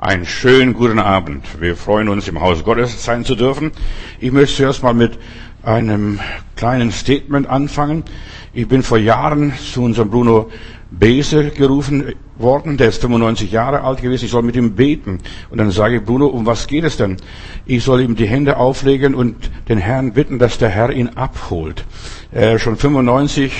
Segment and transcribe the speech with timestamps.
[0.00, 1.60] Einen schönen guten Abend.
[1.60, 3.72] Wir freuen uns, im Haus Gottes sein zu dürfen.
[4.20, 5.18] Ich möchte zuerst mal mit
[5.64, 6.20] einem
[6.54, 8.04] kleinen Statement anfangen.
[8.52, 10.50] Ich bin vor Jahren zu unserem Bruno
[10.92, 12.76] Bese gerufen worden.
[12.76, 14.26] Der ist 95 Jahre alt gewesen.
[14.26, 15.18] Ich soll mit ihm beten.
[15.50, 17.16] Und dann sage ich, Bruno, um was geht es denn?
[17.66, 21.84] Ich soll ihm die Hände auflegen und den Herrn bitten, dass der Herr ihn abholt.
[22.30, 23.52] Er schon 95.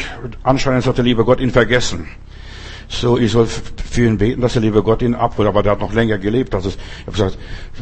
[0.45, 2.07] Anscheinend hat der liebe Gott ihn vergessen.
[2.91, 5.47] So, ich soll für ihn beten, dass der liebe Gott ihn abholt.
[5.47, 6.55] Aber der hat noch länger gelebt.
[6.55, 7.39] Also, ich habe gesagt,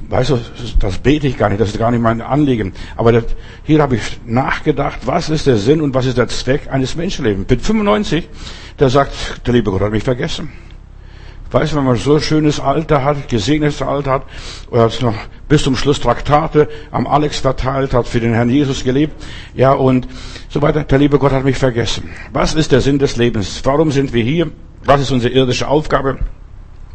[0.09, 0.39] weißt du,
[0.81, 2.73] das bete ich gar nicht, das ist gar nicht mein Anliegen.
[2.97, 3.25] Aber das,
[3.63, 7.49] hier habe ich nachgedacht, was ist der Sinn und was ist der Zweck eines Menschenlebens.
[7.49, 8.29] Mit 95,
[8.81, 10.51] der sagt, der liebe Gott hat mich vergessen.
[11.53, 14.23] Weißt du, wenn man so schönes Alter hat, gesegnetes Alter hat,
[14.71, 15.15] oder hat noch
[15.49, 19.15] bis zum Schluss Traktate am Alex verteilt, hat für den Herrn Jesus gelebt,
[19.55, 20.09] ja, und
[20.49, 20.83] so weiter.
[20.83, 22.11] Der liebe Gott hat mich vergessen.
[22.33, 23.61] Was ist der Sinn des Lebens?
[23.63, 24.51] Warum sind wir hier?
[24.87, 26.19] Was ist unsere irdische Aufgabe?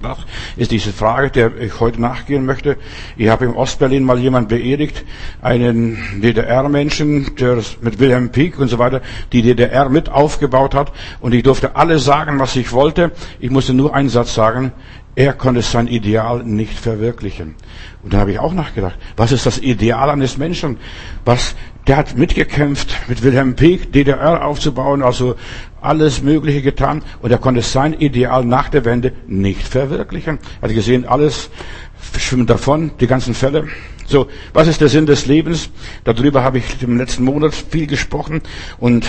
[0.02, 0.18] Das
[0.58, 2.78] ist diese Frage, der ich heute nachgehen möchte.
[3.18, 5.06] Ich habe im Ostberlin mal jemand beerdigt,
[5.42, 10.92] einen DDR-Menschen, der mit Wilhelm Pieck und so weiter die DDR mit aufgebaut hat.
[11.20, 13.12] Und ich durfte alles sagen, was ich wollte.
[13.40, 14.72] Ich musste nur einen Satz sagen.
[15.14, 17.56] Er konnte sein Ideal nicht verwirklichen.
[18.02, 20.78] Und da habe ich auch nachgedacht, was ist das Ideal eines Menschen?
[21.26, 21.56] Was,
[21.86, 25.36] der hat mitgekämpft, mit Wilhelm Pieck DDR aufzubauen, also
[25.82, 30.40] alles Mögliche getan und er konnte sein Ideal nach der Wende nicht verwirklichen.
[30.62, 31.50] Er hat gesehen, alles
[32.18, 33.68] schwimmt davon, die ganzen Fälle.
[34.06, 35.70] So, was ist der Sinn des Lebens?
[36.04, 38.42] Darüber habe ich im letzten Monat viel gesprochen
[38.80, 39.06] und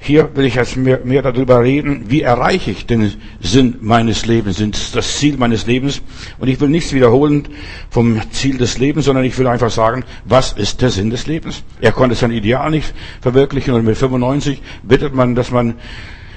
[0.00, 4.62] hier will ich jetzt mehr, mehr darüber reden, wie erreiche ich den Sinn meines Lebens,
[4.92, 6.02] das Ziel meines Lebens.
[6.38, 7.48] Und ich will nichts wiederholen
[7.90, 11.64] vom Ziel des Lebens, sondern ich will einfach sagen, was ist der Sinn des Lebens?
[11.80, 15.74] Er konnte sein Ideal nicht verwirklichen und mit 95 bittet man, dass man,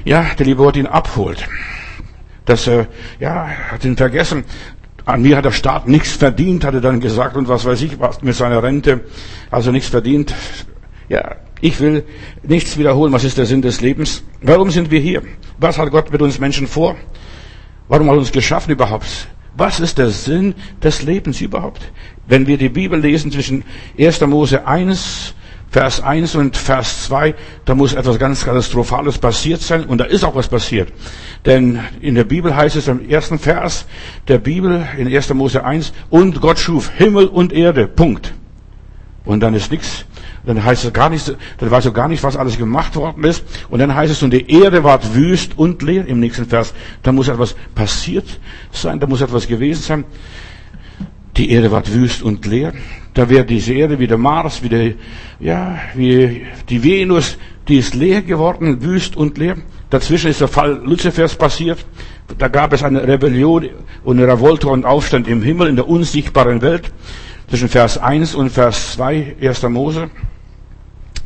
[0.05, 1.47] ja, der liebe Gott ihn abholt.
[2.45, 2.87] Das, äh,
[3.19, 4.43] ja, hat ihn vergessen.
[5.05, 7.99] An mir hat der Staat nichts verdient, hat er dann gesagt und was weiß ich,
[7.99, 9.01] was mit seiner Rente,
[9.51, 10.33] also nichts verdient.
[11.09, 12.03] Ja, ich will
[12.43, 13.13] nichts wiederholen.
[13.13, 14.23] Was ist der Sinn des Lebens?
[14.41, 15.21] Warum sind wir hier?
[15.59, 16.95] Was hat Gott mit uns Menschen vor?
[17.87, 19.27] Warum hat er uns geschaffen überhaupt?
[19.55, 21.91] Was ist der Sinn des Lebens überhaupt?
[22.27, 23.63] Wenn wir die Bibel lesen zwischen
[23.99, 24.21] 1.
[24.21, 25.35] Mose 1,
[25.69, 27.35] Vers 1 und Vers 2,
[27.65, 30.91] da muss etwas ganz Katastrophales passiert sein und da ist auch was passiert.
[31.45, 33.85] Denn in der Bibel heißt es im ersten Vers
[34.27, 35.33] der Bibel in 1.
[35.33, 38.33] Mose 1, und Gott schuf Himmel und Erde, Punkt.
[39.23, 40.05] Und dann ist nichts
[40.45, 43.43] dann heißt es gar nicht, dann weißt du gar nicht, was alles gemacht worden ist.
[43.69, 46.73] Und dann heißt es, und die Erde ward wüst und leer im nächsten Vers.
[47.03, 48.39] Da muss etwas passiert
[48.71, 50.03] sein, da muss etwas gewesen sein.
[51.37, 52.73] Die Erde ward wüst und leer.
[53.13, 54.93] Da wäre diese Erde wie der Mars, wie der,
[55.39, 59.57] ja, wie die Venus, die ist leer geworden, wüst und leer.
[59.89, 61.85] Dazwischen ist der Fall Luzifers passiert.
[62.37, 63.69] Da gab es eine Rebellion
[64.03, 66.91] und eine Revolte und Aufstand im Himmel, in der unsichtbaren Welt.
[67.51, 69.63] Zwischen Vers 1 und Vers 2, 1.
[69.63, 70.09] Mose.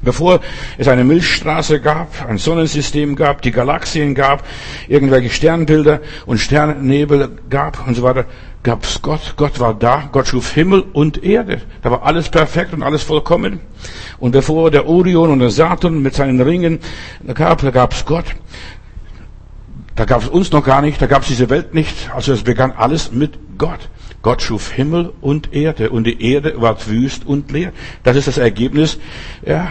[0.02, 0.40] Bevor
[0.76, 4.44] es eine Milchstraße gab, ein Sonnensystem gab, die Galaxien gab,
[4.88, 8.26] irgendwelche Sternbilder und Sternennebel gab und so weiter,
[8.64, 9.36] gab es Gott.
[9.38, 10.10] Gott war da.
[10.12, 11.62] Gott schuf Himmel und Erde.
[11.84, 13.60] Da war alles perfekt und alles vollkommen.
[14.18, 16.80] Und bevor der Orion und der Saturn mit seinen Ringen
[17.36, 18.26] gab, da gab es Gott.
[19.94, 22.10] Da gab es uns noch gar nicht, da gab es diese Welt nicht.
[22.16, 23.90] Also es begann alles mit Gott.
[24.26, 27.72] Gott schuf Himmel und Erde und die Erde war wüst und leer.
[28.02, 28.98] Das ist das Ergebnis
[29.46, 29.68] ja,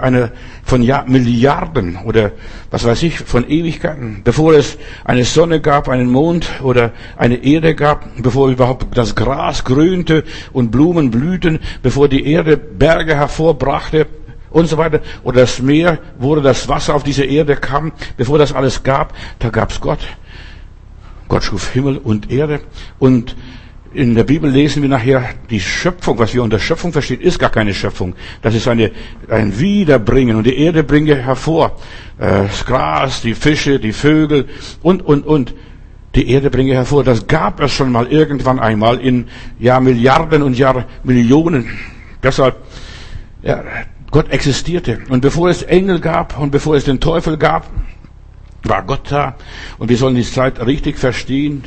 [0.00, 0.30] einer
[0.62, 2.30] von ja, Milliarden oder
[2.70, 4.20] was weiß ich, von Ewigkeiten.
[4.22, 9.64] Bevor es eine Sonne gab, einen Mond oder eine Erde gab, bevor überhaupt das Gras
[9.64, 10.22] grünte
[10.52, 14.06] und Blumen blühten, bevor die Erde Berge hervorbrachte,
[14.50, 15.00] und so weiter.
[15.24, 19.50] Oder das Meer, wo das Wasser auf diese Erde kam, bevor das alles gab, da
[19.50, 19.98] gab's Gott.
[21.26, 22.60] Gott schuf Himmel und Erde.
[23.00, 23.34] Und
[23.94, 27.50] in der Bibel lesen wir nachher, die Schöpfung, was wir unter Schöpfung verstehen, ist gar
[27.50, 28.14] keine Schöpfung.
[28.42, 28.90] Das ist eine,
[29.28, 31.76] ein Wiederbringen und die Erde bringe hervor.
[32.18, 34.48] Äh, das Gras, die Fische, die Vögel
[34.82, 35.54] und, und, und.
[36.14, 37.04] Die Erde bringe hervor.
[37.04, 39.28] Das gab es schon mal irgendwann einmal in,
[39.58, 41.78] ja, Milliarden und Jahr Millionen.
[42.22, 42.56] Deshalb,
[43.42, 43.62] ja,
[44.10, 45.00] Gott existierte.
[45.08, 47.70] Und bevor es Engel gab und bevor es den Teufel gab,
[48.64, 49.36] war Gott da.
[49.78, 51.64] Und wir sollen die Zeit richtig verstehen.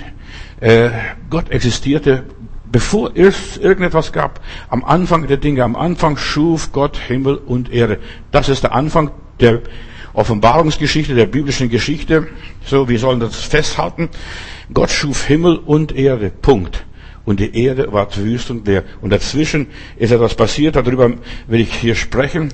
[0.61, 0.91] Äh,
[1.31, 2.23] Gott existierte,
[2.71, 4.39] bevor es irgendetwas gab.
[4.69, 7.99] Am Anfang der Dinge, am Anfang schuf Gott Himmel und Erde.
[8.31, 9.61] Das ist der Anfang der
[10.13, 12.27] Offenbarungsgeschichte, der biblischen Geschichte.
[12.63, 14.09] So, wir sollen das festhalten.
[14.71, 16.29] Gott schuf Himmel und Erde.
[16.29, 16.85] Punkt.
[17.25, 18.83] Und die Erde war wüst und leer.
[19.01, 21.11] Und dazwischen ist etwas passiert, darüber
[21.47, 22.49] will ich hier sprechen.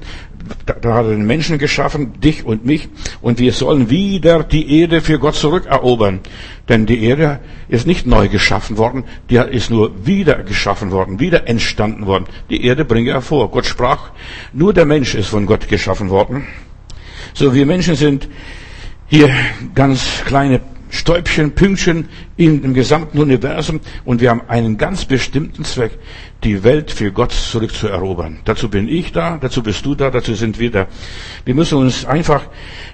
[0.65, 2.87] Da, hat er den Menschen geschaffen, dich und mich,
[3.21, 6.21] und wir sollen wieder die Erde für Gott zurückerobern.
[6.69, 11.47] Denn die Erde ist nicht neu geschaffen worden, die ist nur wieder geschaffen worden, wieder
[11.47, 12.25] entstanden worden.
[12.49, 13.51] Die Erde bringe hervor.
[13.51, 14.11] Gott sprach,
[14.53, 16.47] nur der Mensch ist von Gott geschaffen worden.
[17.33, 18.29] So, wir Menschen sind
[19.07, 19.29] hier
[19.75, 22.07] ganz kleine Stäubchen, Pünktchen
[22.37, 25.97] in dem gesamten Universum und wir haben einen ganz bestimmten Zweck,
[26.43, 28.39] die Welt für Gott zurückzuerobern.
[28.45, 30.87] Dazu bin ich da, dazu bist du da, dazu sind wir da.
[31.45, 32.43] Wir müssen uns einfach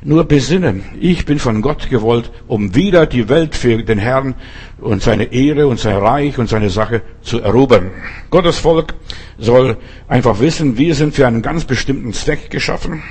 [0.04, 0.84] nur besinnen.
[1.00, 4.36] Ich bin von Gott gewollt, um wieder die Welt für den Herrn
[4.80, 7.92] und seine Ehre und sein Reich und seine Sache zu erobern.
[8.30, 8.94] Gottes Volk
[9.38, 13.04] soll einfach wissen, wir sind für einen ganz bestimmten Zweck geschaffen.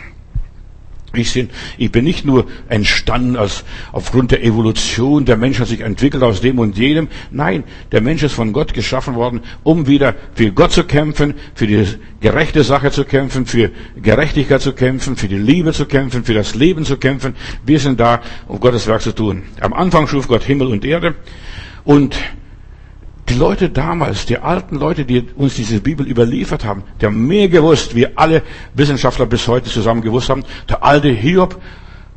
[1.15, 5.81] Ich, bin, ich bin nicht nur entstanden als, aufgrund der Evolution, der Mensch hat sich
[5.81, 7.09] entwickelt aus dem und jenem.
[7.31, 11.67] Nein, der Mensch ist von Gott geschaffen worden, um wieder für Gott zu kämpfen, für
[11.67, 11.85] die
[12.21, 16.55] gerechte Sache zu kämpfen, für Gerechtigkeit zu kämpfen, für die Liebe zu kämpfen, für das
[16.55, 17.35] Leben zu kämpfen.
[17.65, 19.43] Wir sind da, um Gottes Werk zu tun.
[19.61, 21.15] Am Anfang schuf Gott Himmel und Erde
[21.85, 22.17] und
[23.29, 27.49] die Leute damals, die alten Leute, die uns diese Bibel überliefert haben, die haben mehr
[27.49, 28.43] gewusst, wie alle
[28.75, 30.45] Wissenschaftler bis heute zusammen gewusst haben.
[30.69, 31.61] Der alte Hiob,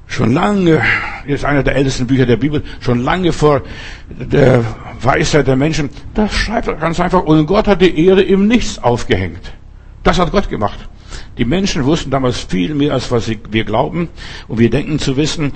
[0.07, 0.81] schon lange,
[1.25, 3.62] ist einer der ältesten Bücher der Bibel, schon lange vor
[4.10, 4.63] der
[5.02, 8.81] Weisheit der Menschen, das schreibt er ganz einfach, und Gott hat die Erde im Nichts
[8.81, 9.54] aufgehängt.
[10.04, 10.80] Das hat Gott gemacht.
[11.38, 14.10] Die Menschen wussten damals viel mehr, als was wir glauben.
[14.48, 15.54] Und wir denken zu wissen,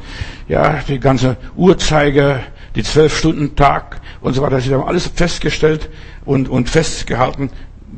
[0.48, 2.42] ja, die ganze Uhrzeiger,
[2.76, 4.60] die zwölf Stunden Tag und so weiter.
[4.60, 5.90] Sie haben alles festgestellt
[6.26, 7.50] und, und festgehalten.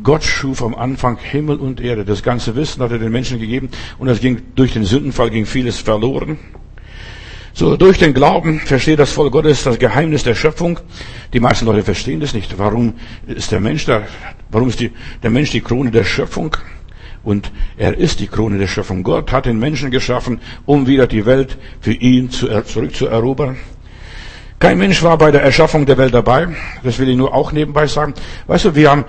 [0.04, 2.06] Gott schuf am Anfang Himmel und Erde.
[2.06, 3.70] Das ganze Wissen hat er den Menschen gegeben
[4.00, 6.40] und es ging durch den Sündenfall ging vieles verloren.
[7.54, 10.80] So, durch den Glauben versteht das Volk Gottes das Geheimnis der Schöpfung.
[11.34, 12.58] Die meisten Leute verstehen das nicht.
[12.58, 12.94] Warum
[13.28, 14.04] ist der Mensch da?
[14.50, 14.92] Warum ist die,
[15.22, 16.56] der Mensch die Krone der Schöpfung?
[17.24, 19.04] Und er ist die Krone der Schöpfung.
[19.04, 23.58] Gott hat den Menschen geschaffen, um wieder die Welt für ihn zu, zurückzuerobern.
[24.62, 26.48] Kein Mensch war bei der Erschaffung der Welt dabei.
[26.84, 28.14] Das will ich nur auch nebenbei sagen.
[28.46, 29.06] Weißt du, wir haben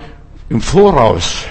[0.49, 1.45] im Voraus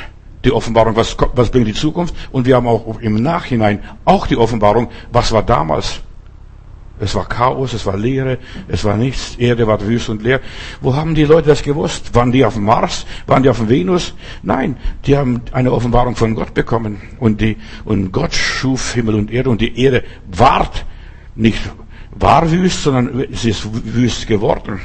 [0.44, 4.36] die Offenbarung, was, was bringt die Zukunft, und wir haben auch im Nachhinein auch die
[4.36, 6.00] Offenbarung, was war damals.
[6.98, 10.40] Es war Chaos, es war Leere, es war nichts, Erde war wüst und leer.
[10.80, 12.12] Wo haben die Leute das gewusst?
[12.12, 13.06] Waren die auf dem Mars?
[13.28, 14.14] Waren die auf dem Venus?
[14.42, 17.00] Nein, die haben eine Offenbarung von Gott bekommen.
[17.20, 20.86] Und, die, und Gott schuf Himmel und Erde und die Erde ward
[21.36, 21.60] nicht
[22.12, 24.80] war wüst, sondern es ist wüst geworden.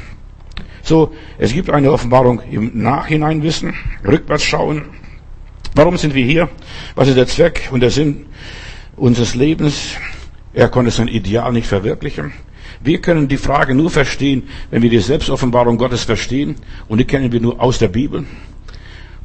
[0.81, 3.73] So, es gibt eine Offenbarung im Nachhinein wissen,
[4.05, 4.85] rückwärts schauen.
[5.75, 6.49] Warum sind wir hier?
[6.95, 8.25] Was ist der Zweck und der Sinn
[8.95, 9.95] unseres Lebens?
[10.53, 12.31] Er konnte sein Ideal nicht verwirklichen.
[12.81, 16.55] Wir können die Frage nur verstehen, wenn wir die Selbstoffenbarung Gottes verstehen.
[16.87, 18.25] Und die kennen wir nur aus der Bibel.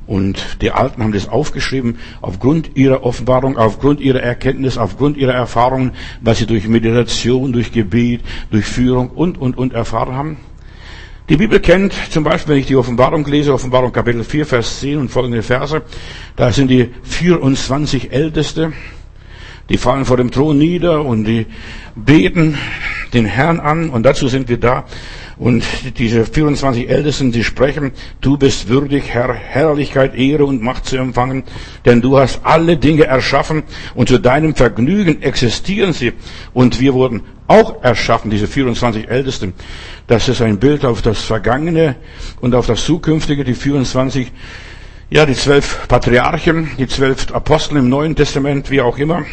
[0.06, 5.92] Und die Alten haben das aufgeschrieben aufgrund ihrer Offenbarung, aufgrund ihrer Erkenntnis, aufgrund ihrer Erfahrungen,
[6.20, 10.36] was sie durch Meditation, durch Gebet, durch Führung und, und, und erfahren haben.
[11.28, 14.98] Die Bibel kennt zum Beispiel, wenn ich die Offenbarung lese, Offenbarung Kapitel 4, Vers 10
[14.98, 15.82] und folgende Verse,
[16.34, 18.72] da sind die 24 Älteste,
[19.68, 21.46] die fallen vor dem Thron nieder und die
[21.94, 22.58] beten
[23.14, 24.84] den Herrn an und dazu sind wir da.
[25.42, 25.64] Und
[25.98, 27.90] diese 24 Ältesten, die sprechen,
[28.20, 31.42] du bist würdig, Herr, Herrlichkeit, Ehre und Macht zu empfangen,
[31.84, 33.64] denn du hast alle Dinge erschaffen
[33.96, 36.12] und zu deinem Vergnügen existieren sie.
[36.54, 39.52] Und wir wurden auch erschaffen, diese 24 Ältesten.
[40.06, 41.96] Das ist ein Bild auf das Vergangene
[42.40, 44.30] und auf das Zukünftige, die 24
[45.10, 49.24] ja, die zwölf Patriarchen, die zwölf Apostel im Neuen Testament, wie auch immer.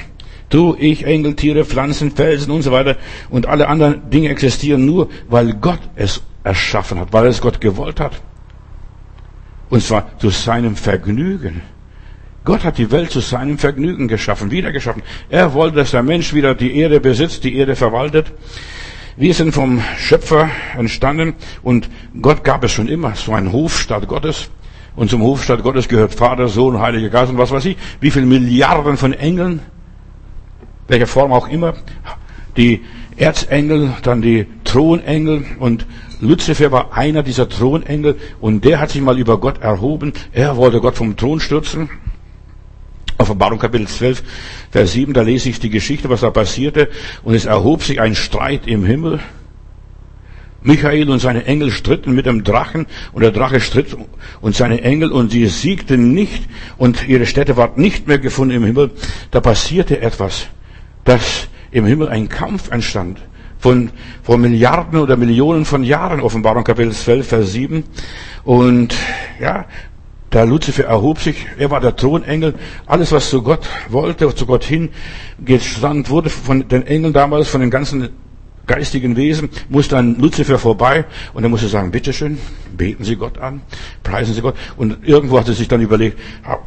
[0.50, 2.98] Du, ich, Engel, Tiere, Pflanzen, Felsen und so weiter
[3.30, 8.00] und alle anderen Dinge existieren nur, weil Gott es erschaffen hat, weil es Gott gewollt
[8.00, 8.22] hat.
[9.70, 11.62] Und zwar zu seinem Vergnügen.
[12.44, 15.04] Gott hat die Welt zu seinem Vergnügen geschaffen, wieder geschaffen.
[15.30, 18.32] Er wollte, dass der Mensch wieder die Erde besitzt, die Erde verwaltet.
[19.18, 21.90] Wir sind vom Schöpfer entstanden und
[22.22, 24.50] Gott gab es schon immer, so ein Hofstaat Gottes.
[24.96, 27.78] Und zum Hofstaat Gottes gehört Vater, Sohn, Heiliger Geist und was weiß ich.
[28.00, 29.60] Wie viele Milliarden von Engeln
[30.90, 31.76] welcher Form auch immer,
[32.58, 32.82] die
[33.16, 35.86] Erzengel, dann die Thronengel und
[36.22, 40.14] Luzifer war einer dieser Thronengel und der hat sich mal über Gott erhoben.
[40.34, 41.90] Er wollte Gott vom Thron stürzen.
[43.18, 44.24] Offenbarung Kapitel 12,
[44.72, 46.90] Vers 7, da lese ich die Geschichte, was da passierte.
[47.24, 49.20] Und es erhob sich ein Streit im Himmel.
[50.62, 53.96] Michael und seine Engel stritten mit dem Drachen und der Drache stritt
[54.42, 56.44] und seine Engel und sie siegten nicht
[56.78, 58.92] und ihre Stätte ward nicht mehr gefunden im Himmel.
[59.32, 60.48] Da passierte etwas
[61.04, 63.20] dass im Himmel ein Kampf entstand.
[63.60, 63.90] von,
[64.24, 67.84] von Milliarden oder Millionen von Jahren, Offenbarung Kapitel 12, Vers 7.
[68.46, 68.96] Und
[69.40, 69.66] ja,
[70.32, 72.56] der Luzifer erhob sich, er war der Thronengel.
[72.86, 74.90] Alles, was zu Gott wollte, zu Gott hin
[75.44, 78.10] gesandt wurde von den Engeln damals, von den ganzen
[78.70, 82.38] geistigen Wesen, musste an Luzifer vorbei und er musste sagen, bitteschön,
[82.78, 83.62] beten Sie Gott an,
[84.04, 84.56] preisen Sie Gott.
[84.78, 86.18] Und irgendwo hat er sich dann überlegt,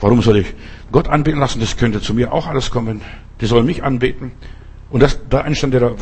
[0.00, 0.52] warum soll ich
[0.90, 1.60] Gott anbeten lassen?
[1.60, 3.00] Das könnte zu mir auch alles kommen.
[3.40, 4.32] Die sollen mich anbeten.
[4.92, 5.94] Und das, da entstand, der,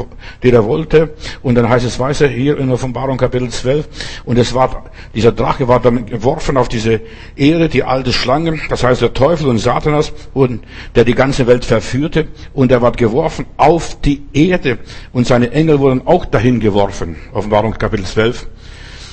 [0.43, 1.15] der er wollte.
[1.43, 3.89] Und dann heißt es weiter hier in Offenbarung Kapitel 12.
[4.25, 7.01] Und es war, dieser Drache war dann geworfen auf diese
[7.37, 8.59] Erde, die alte Schlange.
[8.69, 10.65] Das heißt der Teufel und Satanas, und
[10.97, 12.27] der die ganze Welt verführte.
[12.53, 14.79] Und er war geworfen auf die Erde.
[15.13, 17.15] Und seine Engel wurden auch dahin geworfen.
[17.33, 18.49] Offenbarung Kapitel 12.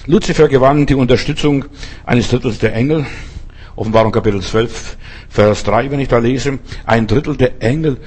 [0.07, 1.65] Luzifer gewann die Unterstützung
[2.03, 3.05] eines Drittels der Engel.
[3.75, 4.97] Offenbarung Kapitel 12,
[5.29, 6.57] Vers 3, wenn ich da lese.
[6.85, 7.97] Ein Drittel der Engel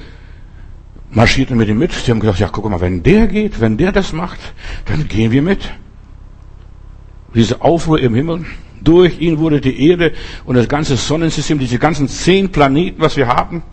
[1.11, 1.91] marschierten mit ihm mit.
[1.91, 4.39] Sie haben gesagt, ja, guck mal, wenn der geht, wenn der das macht,
[4.85, 5.71] dann gehen wir mit.
[7.33, 8.45] Diese Aufruhr im Himmel,
[8.83, 10.13] durch ihn wurde die Erde
[10.45, 13.63] und das ganze Sonnensystem, diese ganzen zehn Planeten, was wir haben,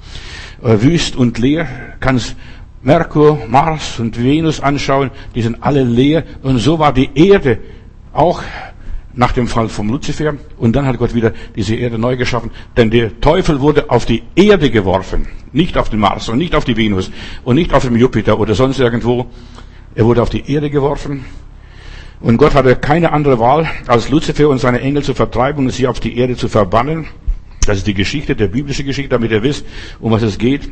[0.63, 1.67] äh, wüst und leer,
[2.01, 2.37] kannst
[2.83, 7.59] Merkur, Mars und Venus anschauen, die sind alle leer und so war die Erde
[8.13, 8.43] auch
[9.19, 10.35] nach dem Fall vom Luzifer.
[10.59, 12.53] Und dann hat Gott wieder diese Erde neu geschaffen.
[12.77, 15.27] Denn der Teufel wurde auf die Erde geworfen.
[15.53, 17.11] Nicht auf den Mars und nicht auf die Venus
[17.43, 19.27] und nicht auf den Jupiter oder sonst irgendwo.
[19.97, 21.25] Er wurde auf die Erde geworfen.
[22.21, 25.89] Und Gott hatte keine andere Wahl, als Luzifer und seine Engel zu vertreiben und sie
[25.89, 27.09] auf die Erde zu verbannen.
[27.67, 29.67] Das ist die Geschichte, der biblische Geschichte, damit ihr wisst,
[29.99, 30.71] um was es geht.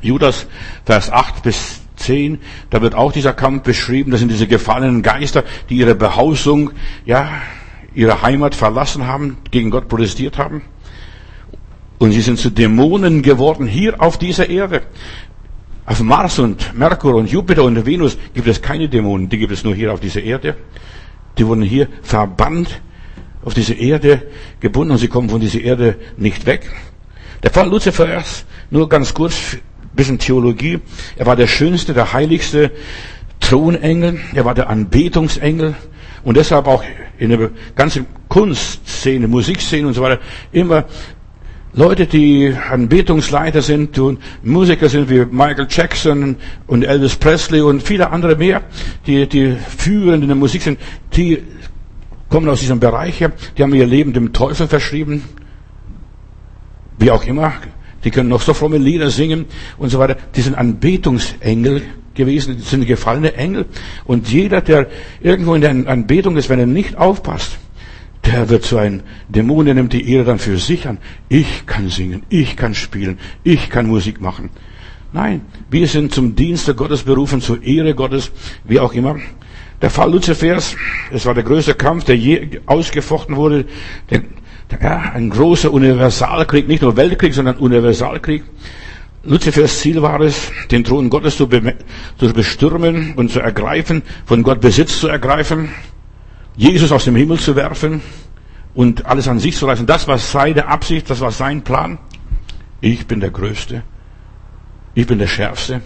[0.00, 0.46] Judas,
[0.84, 2.38] Vers 8 bis 10,
[2.70, 4.10] da wird auch dieser Kampf beschrieben.
[4.10, 6.70] Das sind diese gefallenen Geister, die ihre Behausung,
[7.04, 7.28] ja,
[7.94, 10.62] ihre Heimat verlassen haben, gegen Gott protestiert haben.
[11.98, 14.82] Und sie sind zu Dämonen geworden hier auf dieser Erde.
[15.84, 19.64] Auf Mars und Merkur und Jupiter und Venus gibt es keine Dämonen, die gibt es
[19.64, 20.56] nur hier auf dieser Erde.
[21.36, 22.80] Die wurden hier verbannt,
[23.42, 24.22] auf diese Erde
[24.60, 26.70] gebunden und sie kommen von dieser Erde nicht weg.
[27.42, 28.22] Der Fall Lucifer,
[28.70, 29.56] nur ganz kurz,
[29.92, 30.80] bisschen Theologie.
[31.16, 32.70] Er war der schönste, der heiligste
[33.40, 34.20] Thronengel.
[34.34, 35.74] Er war der Anbetungsengel.
[36.22, 36.84] Und deshalb auch
[37.18, 40.20] in der ganzen Kunstszene, Musikszene und so weiter
[40.52, 40.84] immer
[41.72, 46.34] Leute, die Anbetungsleiter sind und Musiker sind wie Michael Jackson
[46.66, 48.62] und Elvis Presley und viele andere mehr,
[49.06, 50.80] die, die führend in der Musik sind,
[51.14, 51.44] die
[52.28, 55.22] kommen aus diesem Bereich her, die haben ihr Leben dem Teufel verschrieben,
[56.98, 57.52] wie auch immer,
[58.04, 59.46] die können noch so fromme Lieder singen
[59.78, 61.82] und so weiter, die sind Anbetungsengel
[62.14, 63.66] gewesen, das sind gefallene Engel.
[64.04, 64.88] Und jeder, der
[65.20, 67.58] irgendwo in der Anbetung ist, wenn er nicht aufpasst,
[68.24, 70.98] der wird zu einem Dämon, der nimmt die Ehre dann für sich an.
[71.28, 74.50] Ich kann singen, ich kann spielen, ich kann Musik machen.
[75.12, 78.30] Nein, wir sind zum Dienste Gottes berufen, zur Ehre Gottes,
[78.64, 79.18] wie auch immer.
[79.82, 80.76] Der Fall Luzifers,
[81.10, 83.64] es war der größte Kampf, der je ausgefochten wurde.
[84.10, 84.22] Der,
[84.80, 88.44] ja, ein großer Universalkrieg, nicht nur Weltkrieg, sondern Universalkrieg.
[89.22, 94.60] Luzifers Ziel war es, den Thron Gottes zu, zu bestürmen und zu ergreifen, von Gott
[94.60, 95.70] Besitz zu ergreifen,
[96.56, 98.00] Jesus aus dem Himmel zu werfen
[98.74, 99.86] und alles an sich zu reißen.
[99.86, 101.98] Das war seine Absicht, das war sein Plan.
[102.80, 103.82] Ich bin der Größte.
[104.94, 105.82] Ich bin der Schärfste.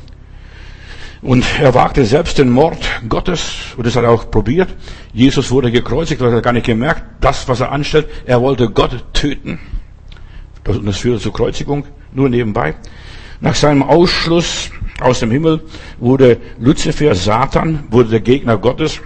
[1.24, 4.68] Und er wagte selbst den Mord Gottes, und das hat er auch probiert.
[5.14, 7.02] Jesus wurde gekreuzigt, das hat er gar nicht gemerkt.
[7.22, 9.58] Das, was er anstellt, er wollte Gott töten.
[10.62, 12.74] Das führte zur Kreuzigung, nur nebenbei.
[13.40, 15.62] Nach seinem Ausschluss aus dem Himmel
[15.98, 19.00] wurde Luzifer, Satan, wurde der Gegner Gottes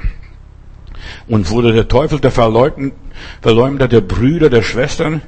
[1.29, 5.23] und wurde der Teufel, der Verleumder der Brüder, der Schwestern.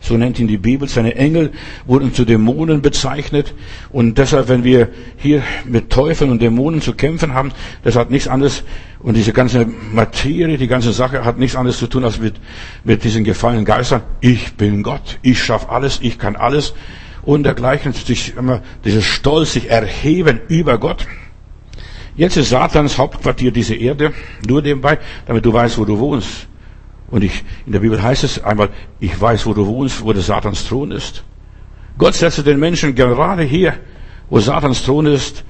[0.00, 0.88] So nennt ihn die Bibel.
[0.88, 1.52] Seine Engel
[1.86, 3.54] wurden zu Dämonen bezeichnet.
[3.90, 7.52] Und deshalb, wenn wir hier mit Teufeln und Dämonen zu kämpfen haben,
[7.82, 8.64] das hat nichts anderes,
[8.98, 12.34] und diese ganze Materie, die ganze Sache hat nichts anderes zu tun als mit,
[12.84, 14.02] mit diesen gefallenen Geistern.
[14.20, 15.18] Ich bin Gott.
[15.22, 16.00] Ich schaffe alles.
[16.02, 16.74] Ich kann alles
[17.22, 21.06] und dergleichen, sich immer dieses Stolz, sich erheben über Gott.
[22.16, 24.12] Jetzt ist Satans Hauptquartier diese Erde,
[24.46, 26.48] nur nebenbei, damit du weißt, wo du wohnst.
[27.10, 30.22] Und ich, in der Bibel heißt es einmal, ich weiß, wo du wohnst, wo der
[30.22, 31.24] Satans Thron ist.
[31.98, 33.74] Gott setzte den Menschen gerade hier,
[34.28, 35.44] wo Satans Thron ist,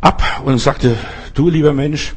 [0.00, 0.96] ab und sagte,
[1.34, 2.14] du lieber Mensch,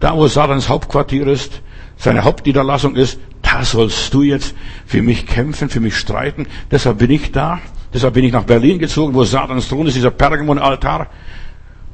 [0.00, 1.62] da wo Satans Hauptquartier ist,
[1.96, 4.54] seine Hauptniederlassung ist, da sollst du jetzt
[4.86, 6.46] für mich kämpfen, für mich streiten.
[6.70, 7.60] Deshalb bin ich da.
[7.92, 11.08] Deshalb bin ich nach Berlin gezogen, wo Satans Thron ist, dieser Pergamon-Altar.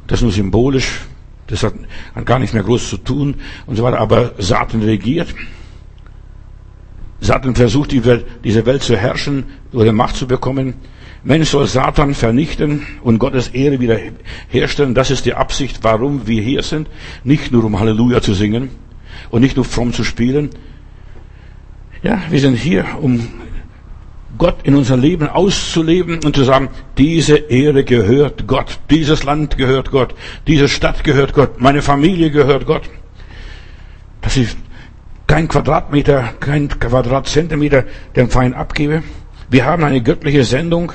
[0.07, 1.01] Das ist nur symbolisch.
[1.47, 1.75] Das hat,
[2.25, 3.99] gar nichts mehr groß zu tun und so weiter.
[3.99, 5.29] Aber Satan regiert.
[7.21, 10.75] Satan versucht, Welt, diese Welt zu herrschen oder Macht zu bekommen.
[11.25, 13.99] Mensch soll Satan vernichten und Gottes Ehre wieder
[14.49, 14.95] herstellen.
[14.95, 16.89] Das ist die Absicht, warum wir hier sind.
[17.25, 18.71] Nicht nur um Halleluja zu singen
[19.31, 20.51] und nicht nur fromm zu spielen.
[22.03, 23.27] Ja, wir sind hier, um
[24.39, 26.69] Gott in unser Leben auszuleben und zu sagen,
[26.99, 30.15] diese Ehre gehört Gott, dieses Land gehört Gott,
[30.47, 32.83] diese Stadt gehört Gott, meine Familie gehört Gott.
[34.21, 34.49] Dass ich
[35.27, 39.03] kein Quadratmeter, kein Quadratzentimeter dem Feind abgebe.
[39.49, 40.93] Wir haben eine göttliche Sendung,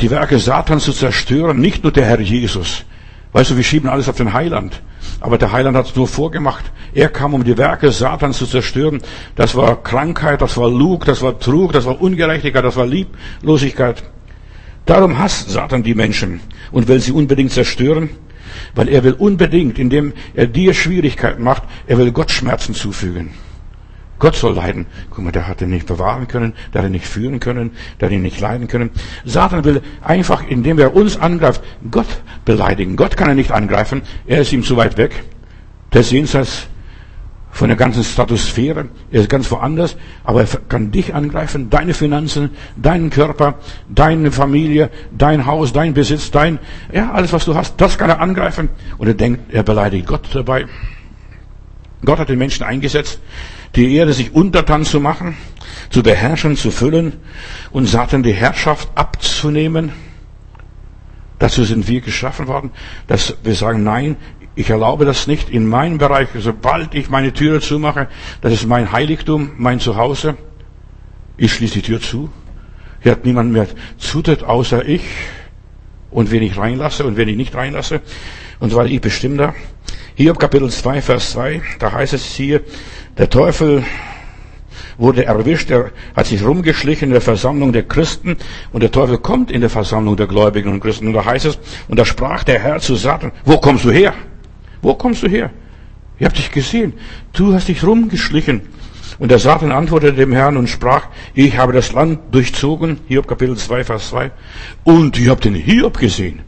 [0.00, 2.84] die Werke Satans zu zerstören, nicht nur der Herr Jesus.
[3.32, 4.82] Weißt du, wir schieben alles auf den Heiland.
[5.20, 6.64] Aber der Heiland hat es nur vorgemacht.
[6.94, 9.00] Er kam, um die Werke Satans zu zerstören.
[9.36, 14.02] Das war Krankheit, das war Lug, das war Trug, das war Ungerechtigkeit, das war Lieblosigkeit.
[14.86, 16.40] Darum hasst Satan die Menschen
[16.72, 18.10] und will sie unbedingt zerstören,
[18.74, 23.30] weil er will unbedingt, indem er dir Schwierigkeiten macht, er will Gott Schmerzen zufügen.
[24.20, 24.86] Gott soll leiden.
[25.08, 28.08] Guck mal, der hat ihn nicht bewahren können, der hat ihn nicht führen können, der
[28.08, 28.90] hat ihn nicht leiden können.
[29.24, 32.96] Satan will einfach, indem er uns angreift, Gott beleidigen.
[32.96, 35.24] Gott kann er nicht angreifen, er ist ihm zu weit weg.
[35.94, 36.68] Der jenseits
[37.50, 42.50] von der ganzen Stratosphäre, er ist ganz woanders, aber er kann dich angreifen, deine Finanzen,
[42.76, 43.54] deinen Körper,
[43.88, 46.58] deine Familie, dein Haus, dein Besitz, dein,
[46.92, 48.68] ja, alles was du hast, das kann er angreifen.
[48.98, 50.66] Und er denkt, er beleidigt Gott dabei.
[52.04, 53.20] Gott hat den Menschen eingesetzt,
[53.76, 55.36] die Erde sich untertan zu machen,
[55.90, 57.14] zu beherrschen, zu füllen
[57.72, 59.92] und Satan die Herrschaft abzunehmen.
[61.38, 62.70] Dazu sind wir geschaffen worden,
[63.06, 64.16] dass wir sagen, nein,
[64.54, 66.28] ich erlaube das nicht in meinem Bereich.
[66.38, 68.08] Sobald ich meine Türe zumache,
[68.40, 70.36] das ist mein Heiligtum, mein Zuhause.
[71.36, 72.30] Ich schließe die Tür zu.
[73.00, 73.66] Hier hat niemand mehr
[73.96, 75.02] Zutritt außer ich
[76.10, 78.00] und wen ich reinlasse und wen ich nicht reinlasse.
[78.58, 78.90] Und so weiter.
[78.90, 79.54] Ich bestimme da.
[80.16, 82.60] Hiob Kapitel 2, Vers 2, da heißt es hier,
[83.16, 83.84] der Teufel
[84.98, 88.36] wurde erwischt, er hat sich rumgeschlichen in der Versammlung der Christen
[88.72, 91.58] und der Teufel kommt in der Versammlung der Gläubigen und Christen und da heißt es,
[91.88, 94.12] und da sprach der Herr zu Satan, wo kommst du her?
[94.82, 95.50] Wo kommst du her?
[96.18, 96.92] Ich habe dich gesehen,
[97.32, 98.62] du hast dich rumgeschlichen.
[99.18, 103.56] Und der Satan antwortete dem Herrn und sprach, ich habe das Land durchzogen, Hiob Kapitel
[103.56, 104.30] 2, Vers 2,
[104.84, 106.40] und ich habe den Hiob gesehen.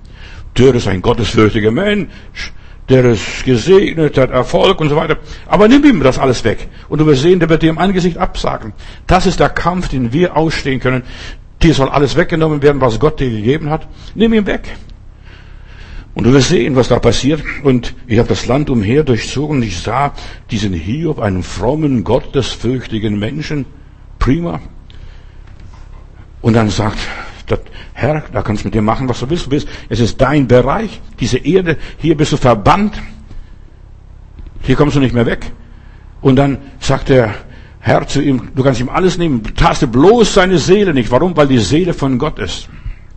[0.56, 2.52] Der ist ein gottesfürchtiger Mensch,
[2.88, 5.16] der ist gesegnet, hat Erfolg und so weiter.
[5.46, 6.68] Aber nimm ihm das alles weg.
[6.88, 8.72] Und du wirst sehen, der wird dir im Angesicht absagen.
[9.06, 11.02] Das ist der Kampf, den wir ausstehen können.
[11.62, 13.86] Dir soll alles weggenommen werden, was Gott dir gegeben hat.
[14.14, 14.68] Nimm ihn weg.
[16.14, 17.42] Und du wirst sehen, was da passiert.
[17.62, 20.12] Und ich habe das Land umher durchzogen und ich sah
[20.50, 23.64] diesen Hiob, einen frommen, gottesfürchtigen Menschen.
[24.18, 24.60] Prima.
[26.42, 26.98] Und dann sagt
[27.94, 29.46] Herr, da kannst du mit dir machen, was du willst.
[29.46, 33.00] Du bist, es ist dein Bereich, diese Erde, hier bist du verbannt.
[34.62, 35.52] Hier kommst du nicht mehr weg.
[36.20, 37.34] Und dann sagt der
[37.80, 41.10] Herr zu ihm, du kannst ihm alles nehmen, taste bloß seine Seele nicht.
[41.10, 41.36] Warum?
[41.36, 42.68] Weil die Seele von Gott ist.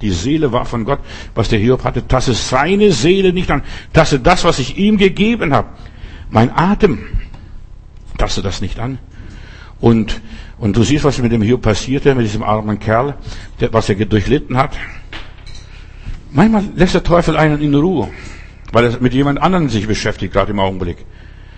[0.05, 0.99] Die Seele war von Gott,
[1.33, 2.07] was der Hiob hatte.
[2.07, 3.63] Taste seine Seele nicht an.
[3.91, 5.69] Taste das, was ich ihm gegeben habe.
[6.29, 6.99] Mein Atem.
[8.19, 8.99] Taste das nicht an.
[9.79, 10.21] Und
[10.57, 13.15] und du siehst, was mit dem Hiob passierte, mit diesem armen Kerl,
[13.59, 14.77] der, was er durchlitten hat.
[16.31, 18.09] Manchmal lässt der Teufel einen in Ruhe,
[18.71, 20.97] weil er mit jemand anderem sich beschäftigt, gerade im Augenblick.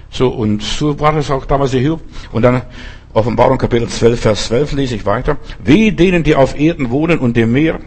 [0.10, 2.02] So, und so war das auch damals der Hiob.
[2.32, 2.62] Und dann
[3.14, 5.38] Offenbarung Kapitel 12, Vers 12 lese ich weiter.
[5.64, 7.80] Wie denen, die auf Erden wohnen und dem Meer,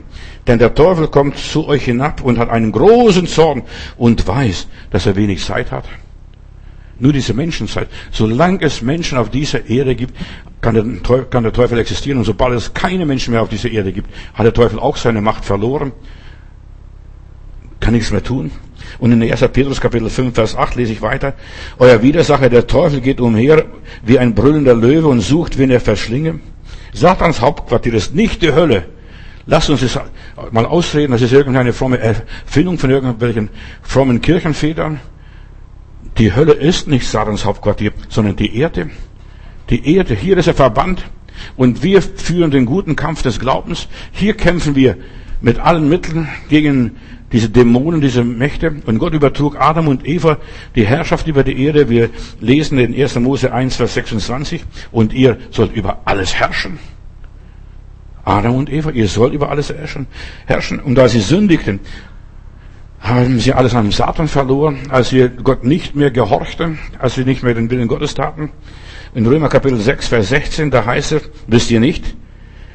[0.47, 3.63] denn der Teufel kommt zu euch hinab und hat einen großen Zorn
[3.97, 5.85] und weiß, dass er wenig Zeit hat.
[6.99, 7.89] Nur diese Menschenzeit.
[8.11, 10.15] Solange es Menschen auf dieser Erde gibt,
[10.61, 12.19] kann der, Teufel, existieren.
[12.19, 15.23] Und sobald es keine Menschen mehr auf dieser Erde gibt, hat der Teufel auch seine
[15.23, 15.93] Macht verloren.
[17.81, 18.51] Kann nichts mehr tun.
[18.99, 19.41] Und in 1.
[19.49, 21.35] Petrus Kapitel 5, Vers 8 lese ich weiter.
[21.79, 23.65] Euer Widersacher, der Teufel, geht umher
[24.05, 26.41] wie ein brüllender Löwe und sucht, wen er verschlinge.
[26.93, 28.85] Satans Hauptquartier ist nicht die Hölle.
[29.47, 29.99] Lasst uns das
[30.53, 31.13] mal ausreden.
[31.13, 33.49] Das ist irgendeine fromme Erfindung von irgendwelchen
[33.83, 35.01] frommen Kirchenvätern.
[36.19, 38.91] Die Hölle ist nicht Satans Hauptquartier, sondern die Erde.
[39.71, 41.05] Die Erde, hier ist er verbannt
[41.57, 43.89] und wir führen den guten Kampf des Glaubens.
[44.13, 44.97] Hier kämpfen wir
[45.41, 46.97] mit allen Mitteln gegen
[47.33, 48.75] diese Dämonen, diese Mächte.
[48.87, 50.39] Und Gott übertrug Adam und Eva
[50.75, 51.89] die Herrschaft über die Erde.
[51.89, 53.17] Wir lesen in 1.
[53.21, 54.65] Mose 1, Vers 26.
[54.91, 56.79] Und ihr sollt über alles herrschen.
[58.25, 59.73] Adam und Eva, ihr sollt über alles
[60.47, 60.81] herrschen.
[60.81, 61.81] Und da sie sündigten,
[63.01, 67.43] haben sie alles an Satan verloren, als sie Gott nicht mehr gehorchten, als sie nicht
[67.43, 68.51] mehr den Willen Gottes taten.
[69.15, 72.15] In Römer Kapitel 6, Vers 16, da heißt es, wisst ihr nicht,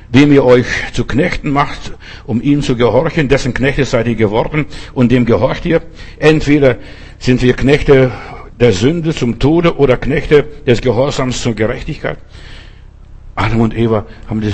[0.10, 1.93] wem ihr euch zu Knechten macht,
[2.25, 5.81] um ihm zu gehorchen, dessen Knechte seid ihr geworden und dem gehorcht ihr.
[6.17, 6.77] Entweder
[7.19, 8.12] sind wir Knechte
[8.60, 12.17] der Sünde zum Tode oder Knechte des Gehorsams zur Gerechtigkeit.
[13.36, 14.53] Adam und Eva haben das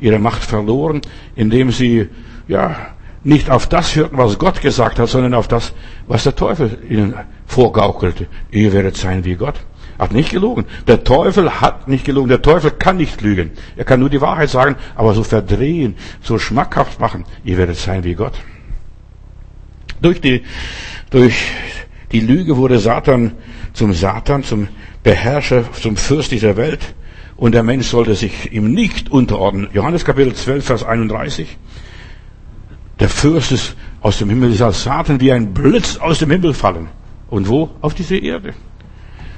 [0.00, 1.00] ihre Macht verloren,
[1.36, 2.08] indem sie,
[2.46, 2.76] ja,
[3.24, 5.74] nicht auf das hörten, was Gott gesagt hat, sondern auf das,
[6.06, 7.14] was der Teufel ihnen
[7.46, 8.26] vorgaukelte.
[8.50, 9.56] Ihr werdet sein wie Gott.
[9.98, 10.64] Hat nicht gelogen.
[10.86, 12.28] Der Teufel hat nicht gelogen.
[12.28, 13.50] Der Teufel kann nicht lügen.
[13.76, 17.24] Er kann nur die Wahrheit sagen, aber so verdrehen, so schmackhaft machen.
[17.44, 18.34] Ihr werdet sein wie Gott.
[20.00, 20.42] Durch die,
[21.10, 21.42] durch
[22.12, 23.32] die Lüge wurde Satan
[23.72, 24.68] zum Satan, zum
[25.02, 26.94] Beherrscher, zum Fürst dieser Welt.
[27.38, 29.68] Und der Mensch sollte sich ihm nicht unterordnen.
[29.72, 31.56] Johannes Kapitel 12, Vers 31.
[32.98, 36.52] Der Fürst ist aus dem Himmel, ist als Satan wie ein Blitz aus dem Himmel
[36.52, 36.88] fallen.
[37.30, 37.70] Und wo?
[37.80, 38.54] Auf diese Erde.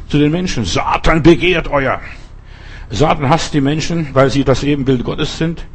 [0.08, 0.64] Zu den Menschen.
[0.64, 2.00] Satan begehrt euer.
[2.88, 5.66] Satan hasst die Menschen, weil sie das Ebenbild Gottes sind,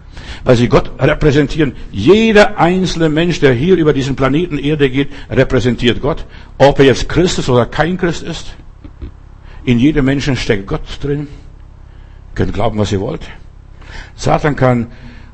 [0.44, 1.74] weil sie Gott repräsentieren.
[1.92, 6.26] Jeder einzelne Mensch, der hier über diesen Planeten Erde geht, repräsentiert Gott.
[6.58, 8.56] Ob er jetzt Christus oder kein Christ ist.
[9.64, 11.28] In jedem Menschen steckt Gott drin.
[12.36, 13.30] Könnt glauben, was ihr wollt.
[14.16, 14.88] Satan kann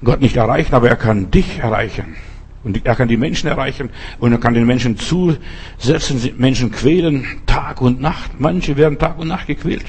[0.03, 2.15] Gott nicht erreichen, aber er kann dich erreichen.
[2.63, 7.81] Und er kann die Menschen erreichen und er kann den Menschen zusetzen, Menschen quälen, Tag
[7.81, 8.39] und Nacht.
[8.39, 9.85] Manche werden Tag und Nacht gequält.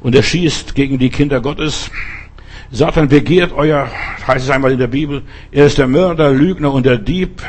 [0.00, 1.90] Und er schießt gegen die Kinder Gottes.
[2.70, 3.88] Satan begehrt euer,
[4.26, 7.42] heißt es einmal in der Bibel, er ist der Mörder, Lügner und der Dieb.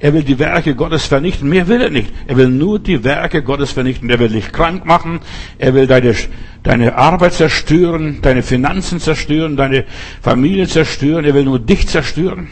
[0.00, 1.48] Er will die Werke Gottes vernichten.
[1.48, 2.12] Mehr will er nicht.
[2.26, 4.10] Er will nur die Werke Gottes vernichten.
[4.10, 5.20] Er will dich krank machen.
[5.58, 6.14] Er will deine,
[6.62, 9.84] deine Arbeit zerstören, deine Finanzen zerstören, deine
[10.20, 11.24] Familie zerstören.
[11.24, 12.48] Er will nur dich zerstören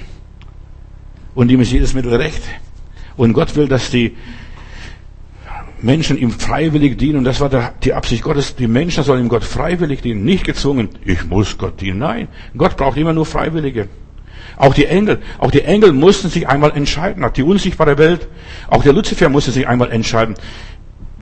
[1.34, 2.42] und ihm ist jedes Mittel recht.
[3.16, 4.16] Und Gott will, dass die
[5.82, 7.18] Menschen ihm freiwillig dienen.
[7.18, 8.56] Und das war die Absicht Gottes.
[8.56, 10.90] Die Menschen sollen ihm Gott freiwillig dienen, nicht gezwungen.
[11.04, 11.98] Ich muss Gott dienen.
[11.98, 13.88] Nein, Gott braucht immer nur Freiwillige.
[14.60, 17.24] Auch die Engel, auch die Engel mussten sich einmal entscheiden.
[17.24, 18.28] Auch die unsichtbare Welt,
[18.68, 20.34] auch der Luzifer musste sich einmal entscheiden.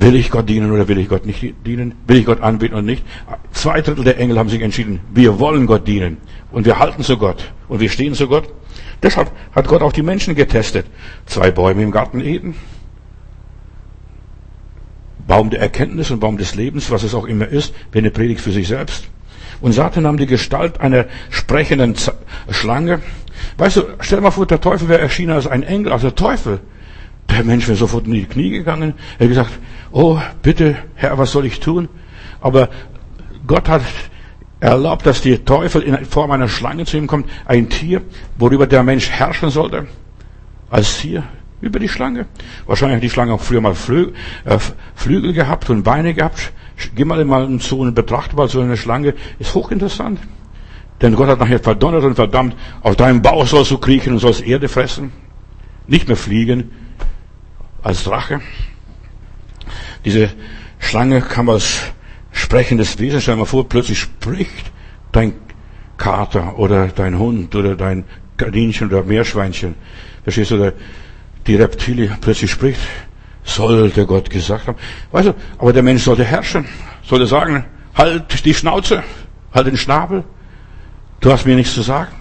[0.01, 1.95] Will ich Gott dienen oder will ich Gott nicht dienen?
[2.09, 3.05] Will ich Gott anbeten oder nicht?
[3.53, 6.17] Zwei Drittel der Engel haben sich entschieden, wir wollen Gott dienen.
[6.51, 7.53] Und wir halten zu Gott.
[7.69, 8.53] Und wir stehen zu Gott.
[9.05, 10.87] Deshalb hat Gott auch die Menschen getestet.
[11.27, 12.57] Zwei Bäume im Garten Eden.
[15.29, 18.41] Baum der Erkenntnis und Baum des Lebens, was es auch immer ist, wenn eine Predigt
[18.41, 19.09] für sich selbst.
[19.61, 21.95] Und Satan nahm die Gestalt einer sprechenden
[22.51, 23.01] Schlange.
[23.57, 26.15] Weißt du, stell dir mal vor, der Teufel wäre erschienen als ein Engel, als der
[26.15, 26.61] Teufel.
[27.31, 28.95] Der Mensch wäre sofort in die Knie gegangen.
[29.19, 29.51] Er hat gesagt,
[29.93, 31.89] oh, bitte, Herr, was soll ich tun?
[32.41, 32.69] Aber
[33.47, 33.83] Gott hat
[34.61, 38.03] erlaubt, dass die Teufel in Form einer Schlange zu ihm kommt, ein Tier,
[38.39, 39.87] worüber der Mensch herrschen sollte,
[40.71, 41.23] als Tier,
[41.61, 42.27] über die Schlange.
[42.67, 44.13] Wahrscheinlich hat die Schlange auch früher mal Flü
[44.45, 44.59] äh,
[44.95, 46.53] Flügel gehabt und Beine gehabt.
[46.95, 50.21] Geh mal mal so und betrachte mal so eine Schlange, ist hochinteressant.
[51.01, 54.45] Denn Gott hat nachher verdonnert und verdammt, aus deinem Bauch sollst du kriechen und sollst
[54.45, 55.13] Erde fressen.
[55.87, 56.71] Nicht mehr fliegen,
[57.83, 58.41] als Drache.
[60.05, 60.31] Diese
[60.79, 61.81] Schlange kam als
[62.33, 63.21] sprechendes Wesen.
[63.21, 64.73] Stell dir mal vor, plötzlich spricht
[65.13, 65.35] dein
[65.97, 68.05] Kater oder dein Hund oder dein
[68.37, 69.75] Kaninchen oder Meerschweinchen.
[70.23, 70.57] Verstehst du?
[70.57, 70.73] Oder
[71.47, 72.81] die Reptilie plötzlich spricht.
[73.45, 74.77] Sollte Gott gesagt haben.
[75.11, 76.67] Weißt du, aber der Mensch sollte herrschen.
[77.03, 79.03] Sollte sagen, halt die Schnauze,
[79.53, 80.25] halt den Schnabel.
[81.21, 82.13] Du hast mir nichts zu sagen.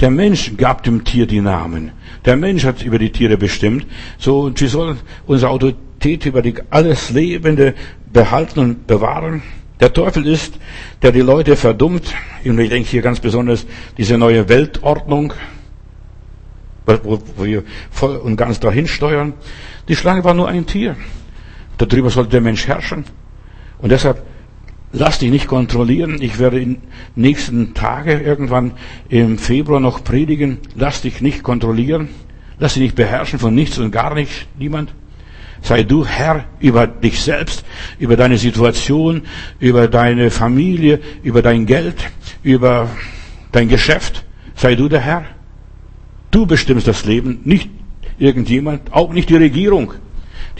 [0.00, 1.92] Der Mensch gab dem Tier die Namen.
[2.24, 3.86] Der Mensch hat über die Tiere bestimmt.
[4.18, 7.74] So, und sie sollen unsere Autorität über die, alles Lebende
[8.10, 9.42] behalten und bewahren.
[9.78, 10.58] Der Teufel ist,
[11.02, 12.14] der die Leute verdummt.
[12.44, 13.66] Und ich denke hier ganz besonders
[13.98, 15.34] diese neue Weltordnung,
[16.86, 19.34] wo, wir voll und ganz dahin steuern.
[19.88, 20.96] Die Schlange war nur ein Tier.
[21.76, 23.04] Darüber sollte der Mensch herrschen.
[23.78, 24.22] Und deshalb
[24.92, 26.20] lass dich nicht kontrollieren.
[26.20, 26.78] Ich werde in
[27.14, 28.72] nächsten Tage irgendwann
[29.08, 30.58] im Februar noch predigen.
[30.74, 32.08] Lass dich nicht kontrollieren.
[32.58, 34.92] Lass dich nicht beherrschen von nichts und gar nicht, niemand.
[35.62, 37.64] Sei du Herr über dich selbst,
[37.98, 39.22] über deine Situation,
[39.58, 41.96] über deine Familie, über dein Geld,
[42.42, 42.88] über
[43.52, 44.24] dein Geschäft.
[44.54, 45.24] Sei du der Herr.
[46.30, 47.68] Du bestimmst das Leben, nicht
[48.18, 49.94] irgendjemand, auch nicht die Regierung.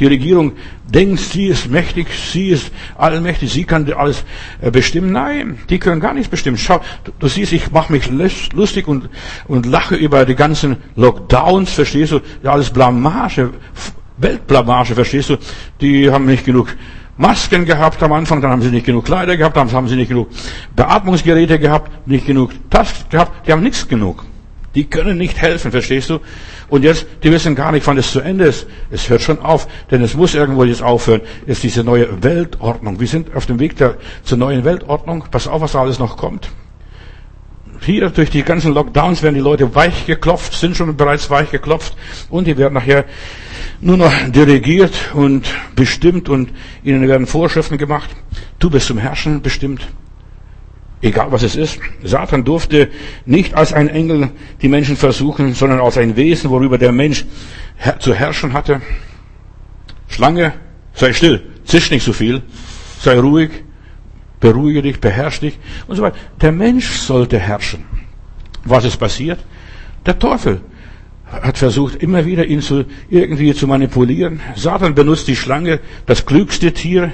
[0.01, 0.53] Die Regierung
[0.93, 4.25] denkt, sie ist mächtig, sie ist allmächtig, sie kann alles
[4.63, 5.13] äh, bestimmen.
[5.13, 6.57] Nein, die können gar nichts bestimmen.
[6.57, 9.11] Schau, du, du siehst, ich mache mich lustig und,
[9.47, 12.21] und lache über die ganzen Lockdowns, verstehst du?
[12.43, 13.51] Ja, alles Blamage,
[14.17, 15.37] Weltblamage, verstehst du?
[15.83, 16.75] Die haben nicht genug
[17.19, 20.09] Masken gehabt am Anfang, dann haben sie nicht genug Kleider gehabt, dann haben sie nicht
[20.09, 20.29] genug
[20.75, 24.25] Beatmungsgeräte gehabt, nicht genug das gehabt, die haben nichts genug.
[24.75, 26.21] Die können nicht helfen, verstehst du?
[26.69, 28.67] Und jetzt, die wissen gar nicht, wann es zu Ende ist.
[28.91, 31.23] Es hört schon auf, denn es muss irgendwo jetzt aufhören.
[31.47, 33.01] Ist diese neue Weltordnung.
[33.01, 35.25] Wir sind auf dem Weg der, zur neuen Weltordnung.
[35.31, 36.51] Pass auf, was alles noch kommt.
[37.83, 41.97] Hier durch die ganzen Lockdowns werden die Leute weich geklopft, sind schon bereits weich geklopft
[42.29, 43.07] und die werden nachher
[43.81, 46.51] nur noch dirigiert und bestimmt und
[46.85, 48.11] ihnen werden Vorschriften gemacht.
[48.59, 49.89] Du bist zum Herrschen bestimmt.
[51.03, 51.81] Egal was es ist.
[52.03, 52.91] Satan durfte
[53.25, 57.25] nicht als ein Engel die Menschen versuchen, sondern als ein Wesen, worüber der Mensch
[58.01, 58.83] zu herrschen hatte.
[60.09, 60.53] Schlange,
[60.93, 62.43] sei still, zisch nicht so viel,
[63.01, 63.51] sei ruhig,
[64.41, 66.17] beruhige dich, beherrsch dich und so weiter.
[66.41, 67.85] Der Mensch sollte herrschen.
[68.65, 69.39] Was ist passiert?
[70.05, 70.61] Der Teufel
[71.25, 74.41] hat versucht, immer wieder ihn zu, irgendwie zu manipulieren.
[74.57, 77.13] Satan benutzt die Schlange, das klügste Tier,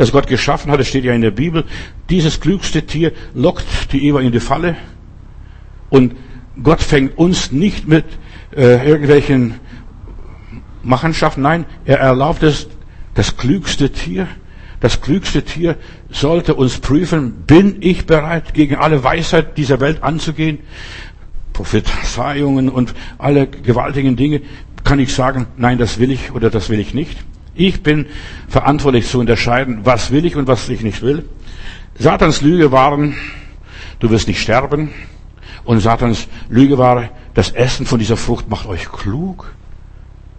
[0.00, 1.62] das Gott geschaffen hat, es steht ja in der Bibel.
[2.08, 4.76] Dieses klügste Tier lockt die Eva in die Falle.
[5.90, 6.16] Und
[6.62, 8.06] Gott fängt uns nicht mit
[8.56, 9.60] äh, irgendwelchen
[10.82, 11.42] Machenschaften.
[11.42, 12.68] Nein, er erlaubt es,
[13.12, 14.26] das klügste Tier,
[14.80, 15.76] das klügste Tier
[16.08, 20.60] sollte uns prüfen, bin ich bereit, gegen alle Weisheit dieser Welt anzugehen?
[21.52, 24.40] Prophezeiungen und alle gewaltigen Dinge,
[24.82, 27.18] kann ich sagen, nein, das will ich oder das will ich nicht.
[27.60, 28.06] Ich bin
[28.48, 31.28] verantwortlich zu unterscheiden, was will ich und was ich nicht will.
[31.98, 33.14] Satans Lüge waren,
[33.98, 34.90] du wirst nicht sterben.
[35.64, 39.52] Und Satans Lüge war, das Essen von dieser Frucht macht euch klug.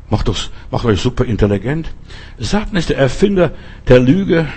[0.10, 1.94] Macht, uns, macht euch super intelligent.
[2.40, 3.52] Satan ist der Erfinder
[3.88, 4.48] der Lüge.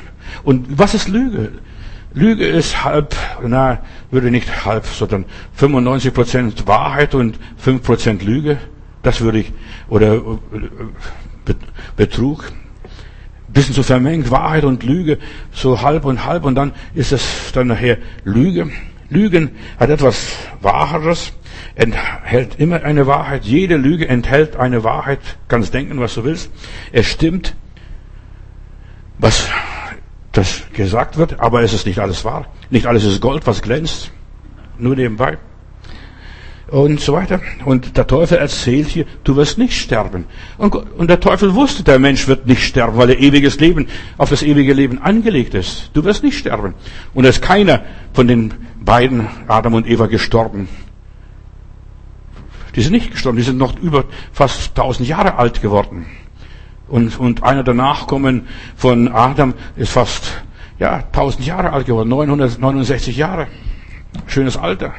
[0.42, 1.52] Und was ist Lüge?
[2.14, 3.14] Lüge ist halb,
[3.46, 8.56] na, würde nicht halb, sondern 95 Prozent Wahrheit und 5 Prozent Lüge.
[9.02, 9.52] Das würde ich,
[9.90, 10.22] oder
[11.96, 12.52] Betrug.
[13.48, 15.18] Bisschen so vermengt, Wahrheit und Lüge,
[15.52, 18.70] so halb und halb, und dann ist es dann nachher Lüge.
[19.10, 21.32] Lügen hat etwas Wahres,
[21.76, 23.44] enthält immer eine Wahrheit.
[23.44, 25.20] Jede Lüge enthält eine Wahrheit.
[25.46, 26.50] Kannst denken, was du willst.
[26.90, 27.54] Es stimmt,
[29.18, 29.48] was
[30.32, 32.46] das gesagt wird, aber es ist nicht alles wahr.
[32.70, 34.10] Nicht alles ist Gold, was glänzt.
[34.78, 35.38] Nur nebenbei.
[36.74, 37.40] Und so weiter.
[37.64, 40.24] Und der Teufel erzählt hier, du wirst nicht sterben.
[40.58, 43.86] Und, und der Teufel wusste, der Mensch wird nicht sterben, weil er ewiges Leben,
[44.18, 45.90] auf das ewige Leben angelegt ist.
[45.92, 46.74] Du wirst nicht sterben.
[47.14, 50.66] Und es ist keiner von den beiden, Adam und Eva, gestorben.
[52.74, 56.06] Die sind nicht gestorben, die sind noch über fast tausend Jahre alt geworden.
[56.88, 60.42] Und, und einer der Nachkommen von Adam ist fast,
[60.80, 63.46] ja, 1000 Jahre alt geworden, 969 Jahre.
[64.26, 64.92] Schönes Alter.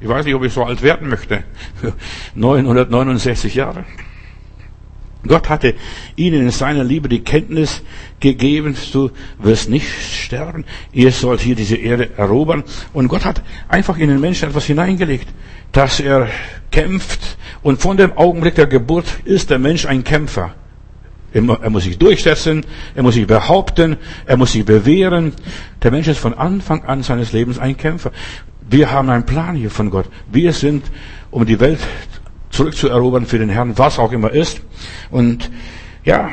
[0.00, 1.42] Ich weiß nicht, ob ich so alt werden möchte.
[2.34, 3.84] 969 Jahre.
[5.26, 5.74] Gott hatte
[6.14, 7.82] ihnen in seiner Liebe die Kenntnis
[8.20, 12.62] gegeben, du wirst nicht sterben, ihr sollt hier diese Erde erobern.
[12.92, 15.28] Und Gott hat einfach in den Menschen etwas hineingelegt,
[15.72, 16.28] dass er
[16.70, 17.36] kämpft.
[17.62, 20.54] Und von dem Augenblick der Geburt ist der Mensch ein Kämpfer.
[21.32, 25.34] Er muss sich durchsetzen, er muss sich behaupten, er muss sich bewähren.
[25.82, 28.12] Der Mensch ist von Anfang an seines Lebens ein Kämpfer.
[28.70, 30.06] Wir haben einen Plan hier von Gott.
[30.30, 30.84] Wir sind,
[31.30, 31.80] um die Welt
[32.50, 34.60] zurückzuerobern für den Herrn, was auch immer ist.
[35.10, 35.50] Und
[36.04, 36.30] ja,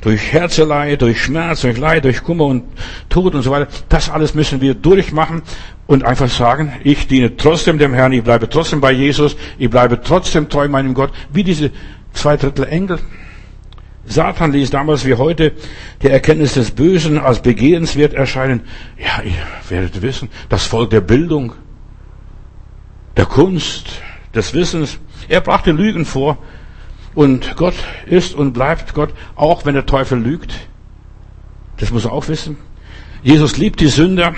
[0.00, 2.64] durch Herzeleid, durch Schmerz, durch Leid, durch Kummer und
[3.08, 5.42] Tod und so weiter, das alles müssen wir durchmachen
[5.86, 10.00] und einfach sagen, ich diene trotzdem dem Herrn, ich bleibe trotzdem bei Jesus, ich bleibe
[10.00, 11.70] trotzdem treu meinem Gott, wie diese
[12.12, 12.98] zwei Drittel Engel.
[14.06, 15.52] Satan ließ damals wie heute
[16.02, 18.60] die Erkenntnis des Bösen als begehrenswert erscheinen.
[18.96, 19.32] Ja, ihr
[19.68, 21.54] werdet wissen, das Volk der Bildung,
[23.16, 24.02] der Kunst,
[24.36, 24.98] des Wissens.
[25.28, 26.38] Er brachte Lügen vor.
[27.14, 27.74] Und Gott
[28.04, 30.54] ist und bleibt Gott, auch wenn der Teufel lügt.
[31.78, 32.58] Das muss er auch wissen.
[33.22, 34.34] Jesus liebt die Sünder.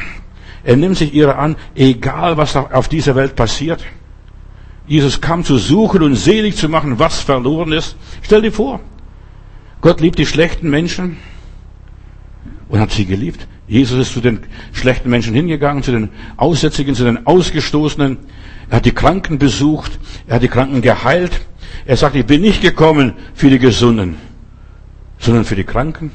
[0.63, 3.85] Er nimmt sich ihrer an, egal was auf dieser Welt passiert.
[4.87, 7.97] Jesus kam zu suchen und selig zu machen, was verloren ist.
[8.23, 8.81] Stell dir vor,
[9.81, 11.19] Gott liebt die schlechten Menschen
[12.69, 13.47] und hat sie geliebt.
[13.67, 14.41] Jesus ist zu den
[14.73, 18.17] schlechten Menschen hingegangen, zu den Aussätzigen, zu den Ausgestoßenen.
[18.71, 21.41] Er hat die Kranken besucht, er hat die Kranken geheilt.
[21.87, 24.17] Er sagt, ich bin nicht gekommen für die Gesunden,
[25.19, 26.11] sondern für die Kranken.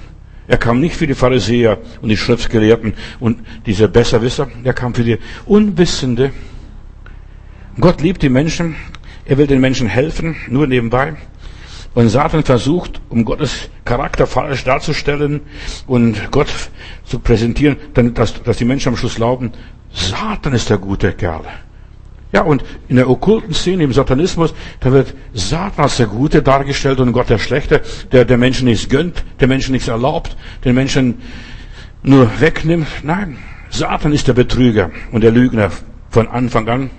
[0.48, 4.50] Er kam nicht für die Pharisäer und die Schriftgelehrten und diese Besserwisser.
[4.64, 6.32] Er kam für die Unwissende.
[7.80, 8.76] Gott liebt die Menschen.
[9.26, 11.16] Er will den Menschen helfen, nur nebenbei.
[11.96, 15.42] Und Satan versucht, um Gottes Charakter falsch darzustellen
[15.88, 16.50] und Gott
[17.06, 19.52] zu präsentieren, dass, dass die Menschen am Schluss glauben,
[19.92, 21.46] Satan ist der gute Kerl.
[22.34, 27.00] Ja, und in der okkulten Szene, im Satanismus, da wird Satan als der Gute dargestellt
[27.00, 31.22] und Gott der Schlechte, der der Menschen nichts gönnt, der Menschen nichts erlaubt, den Menschen
[32.02, 32.88] nur wegnimmt.
[33.04, 33.38] Nein,
[33.70, 35.70] Satan ist der Betrüger und der Lügner
[36.10, 36.90] von Anfang an.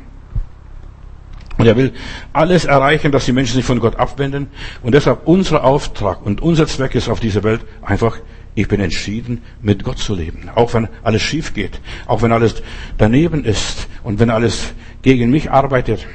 [1.59, 1.93] Und er will
[2.33, 4.49] alles erreichen, dass die Menschen sich von Gott abwenden.
[4.83, 8.19] Und deshalb unser Auftrag und unser Zweck ist auf dieser Welt einfach,
[8.55, 10.49] ich bin entschieden, mit Gott zu leben.
[10.55, 11.81] Auch wenn alles schief geht.
[12.07, 12.63] Auch wenn alles
[12.99, 13.89] daneben ist.
[14.03, 16.07] Und wenn alles gegen mich arbeitet.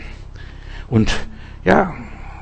[0.88, 1.12] Und
[1.66, 1.94] ja,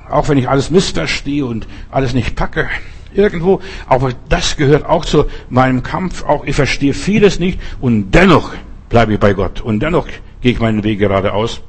[0.10, 2.70] auch wenn ich alles missverstehe und alles nicht packe.
[3.14, 6.24] Irgendwo, aber das gehört auch zu meinem Kampf.
[6.24, 7.60] Auch ich verstehe vieles nicht.
[7.82, 8.54] Und dennoch
[8.90, 9.62] bleibe ich bei Gott.
[9.62, 10.08] Und dennoch
[10.42, 11.62] gehe ich meinen Weg geradeaus.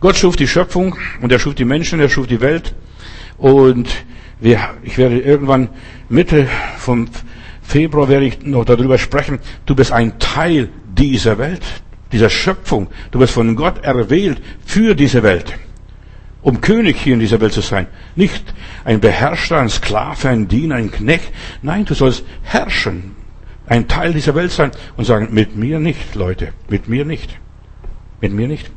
[0.00, 2.74] Gott schuf die Schöpfung und er schuf die Menschen, er schuf die Welt.
[3.36, 3.88] Und
[4.40, 5.68] wir, ich werde irgendwann
[6.08, 7.08] Mitte vom
[7.66, 9.40] Februar werde ich noch darüber sprechen.
[9.66, 11.62] Du bist ein Teil dieser Welt,
[12.12, 12.88] dieser Schöpfung.
[13.10, 15.58] Du bist von Gott erwählt für diese Welt,
[16.42, 17.88] um König hier in dieser Welt zu sein.
[18.14, 21.32] Nicht ein Beherrscher, ein Sklave, ein Diener, ein Knecht.
[21.60, 23.16] Nein, du sollst herrschen,
[23.66, 27.36] ein Teil dieser Welt sein und sagen, mit mir nicht, Leute, mit mir nicht,
[28.20, 28.70] mit mir nicht.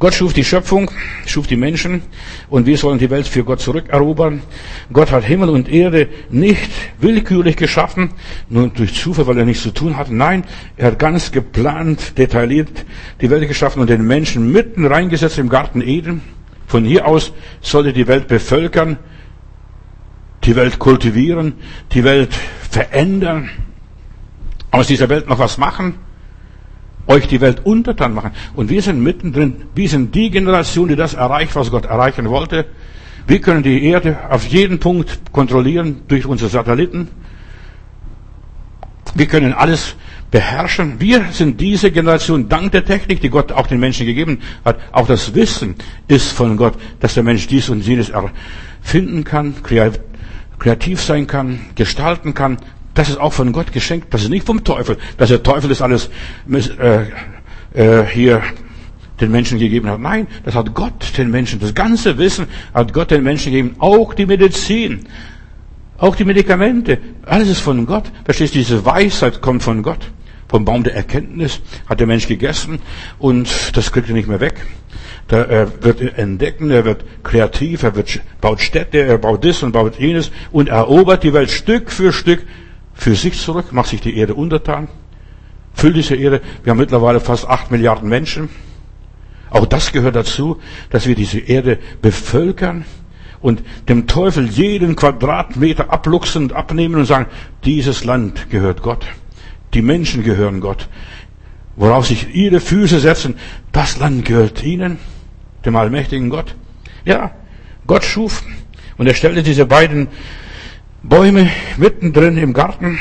[0.00, 0.92] Gott schuf die Schöpfung,
[1.26, 2.02] schuf die Menschen
[2.48, 4.42] und wir sollen die Welt für Gott zurückerobern.
[4.92, 8.12] Gott hat Himmel und Erde nicht willkürlich geschaffen,
[8.48, 10.14] nur durch Zufall, weil er nichts zu tun hatte.
[10.14, 10.44] Nein,
[10.76, 12.84] er hat ganz geplant, detailliert
[13.20, 16.20] die Welt geschaffen und den Menschen mitten reingesetzt im Garten Eden.
[16.68, 18.98] Von hier aus sollte die Welt bevölkern,
[20.44, 21.54] die Welt kultivieren,
[21.90, 22.32] die Welt
[22.70, 23.50] verändern,
[24.70, 25.94] aus dieser Welt noch was machen
[27.08, 28.30] euch die Welt untertan machen.
[28.54, 29.64] Und wir sind mittendrin.
[29.74, 32.66] Wir sind die Generation, die das erreicht, was Gott erreichen wollte.
[33.26, 37.08] Wir können die Erde auf jeden Punkt kontrollieren durch unsere Satelliten.
[39.14, 39.96] Wir können alles
[40.30, 41.00] beherrschen.
[41.00, 44.78] Wir sind diese Generation dank der Technik, die Gott auch den Menschen gegeben hat.
[44.92, 45.74] Auch das Wissen
[46.06, 49.54] ist von Gott, dass der Mensch dies und jenes erfinden kann,
[50.58, 52.58] kreativ sein kann, gestalten kann,
[52.98, 54.12] das ist auch von Gott geschenkt.
[54.12, 54.98] Das ist nicht vom Teufel.
[55.18, 56.10] Dass der Teufel das alles
[56.50, 57.02] äh,
[57.72, 58.42] äh, hier
[59.20, 60.00] den Menschen gegeben hat.
[60.00, 61.60] Nein, das hat Gott den Menschen.
[61.60, 63.76] Das ganze Wissen hat Gott den Menschen gegeben.
[63.78, 65.06] Auch die Medizin.
[65.96, 66.98] Auch die Medikamente.
[67.24, 68.10] Alles ist von Gott.
[68.24, 70.10] Verstehst du, diese Weisheit kommt von Gott.
[70.48, 72.80] Vom Baum der Erkenntnis hat der Mensch gegessen
[73.18, 74.54] und das kriegt er nicht mehr weg.
[75.28, 80.00] Er wird entdecken, er wird kreativ, er wird, baut Städte, er baut das und baut
[80.00, 82.46] jenes und erobert die Welt Stück für Stück
[82.98, 84.88] für sich zurück, macht sich die Erde untertan,
[85.72, 86.42] füllt diese Erde.
[86.64, 88.48] Wir haben mittlerweile fast acht Milliarden Menschen.
[89.50, 90.58] Auch das gehört dazu,
[90.90, 92.84] dass wir diese Erde bevölkern
[93.40, 97.26] und dem Teufel jeden Quadratmeter abluchsen und abnehmen und sagen,
[97.64, 99.06] dieses Land gehört Gott.
[99.74, 100.88] Die Menschen gehören Gott.
[101.76, 103.36] Worauf sich ihre Füße setzen,
[103.70, 104.98] das Land gehört ihnen,
[105.64, 106.56] dem allmächtigen Gott.
[107.04, 107.30] Ja,
[107.86, 108.42] Gott schuf
[108.96, 110.08] und er stellte diese beiden
[111.02, 112.98] Bäume mittendrin im Garten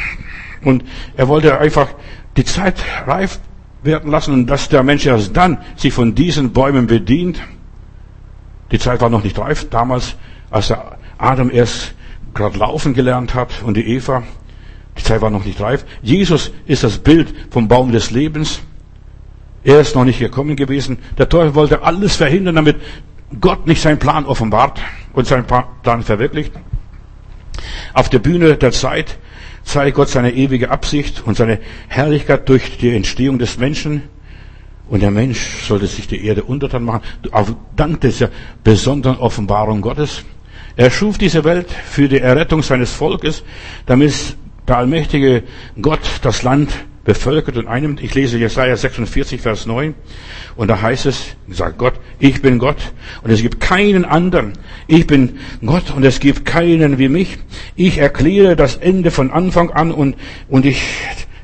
[0.64, 0.84] und
[1.16, 1.90] er wollte einfach
[2.36, 3.40] die Zeit reif
[3.84, 7.42] werden lassen und dass der Mensch erst dann sich von diesen Bäumen bedient.
[8.72, 10.16] Die Zeit war noch nicht reif damals,
[10.52, 11.96] als der Adam erst
[12.34, 14.24] gerade laufen gelernt hat und die Eva.
[14.98, 15.86] Die Zeit war noch nicht reif.
[16.02, 18.62] Jesus ist das Bild vom Baum des Lebens.
[19.64, 20.98] Er ist noch nicht gekommen gewesen.
[21.18, 22.78] Der Teufel wollte alles verhindern, damit
[23.42, 24.80] Gott nicht seinen Plan offenbart
[25.14, 26.54] und seinen Plan verwirklicht.
[27.93, 29.17] Auf der Bühne der Zeit
[29.63, 34.04] zeigt Gott seine ewige Absicht und seine Herrlichkeit durch die Entstehung des Menschen.
[34.89, 38.30] Und der Mensch sollte sich die Erde untertan machen, auf dank dieser
[38.63, 40.24] besonderen Offenbarung Gottes.
[40.78, 43.43] Er schuf diese Welt für die Errettung seines Volkes,
[43.86, 45.43] damit der allmächtige
[45.82, 46.72] Gott das Land
[47.08, 48.04] bevölkert und einnimmt.
[48.04, 49.96] Ich lese Jesaja 46, Vers 9.
[50.58, 52.91] Und da heißt es, sagt Gott, ich bin Gott
[53.24, 54.52] und es gibt keinen anderen.
[54.88, 57.39] Ich bin Gott und es gibt keinen wie mich.
[57.78, 60.17] Ich erkläre das Ende von Anfang an und,
[60.50, 60.82] und ich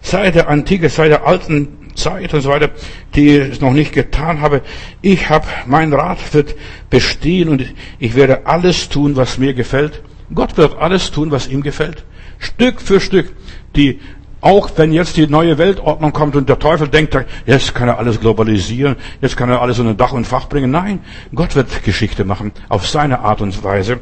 [0.01, 2.71] seit der Antike, seit der alten Zeit und so weiter,
[3.15, 4.63] die es noch nicht getan habe.
[5.01, 6.55] Ich habe, mein Rat wird
[6.89, 7.65] bestehen und
[7.99, 10.01] ich werde alles tun, was mir gefällt.
[10.35, 12.03] Gott wird alles tun, was ihm gefällt.
[12.37, 13.31] Stück für Stück.
[13.77, 13.99] Die
[14.43, 18.19] auch wenn jetzt die neue Weltordnung kommt und der Teufel denkt, jetzt kann er alles
[18.19, 20.69] globalisieren, jetzt kann er alles unter Dach und Fach bringen.
[20.69, 20.99] Nein,
[21.33, 24.01] Gott wird Geschichte machen, auf seine Art und Weise.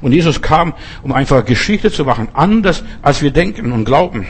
[0.00, 4.26] Und Jesus kam, um einfach Geschichte zu machen, anders als wir denken und glauben.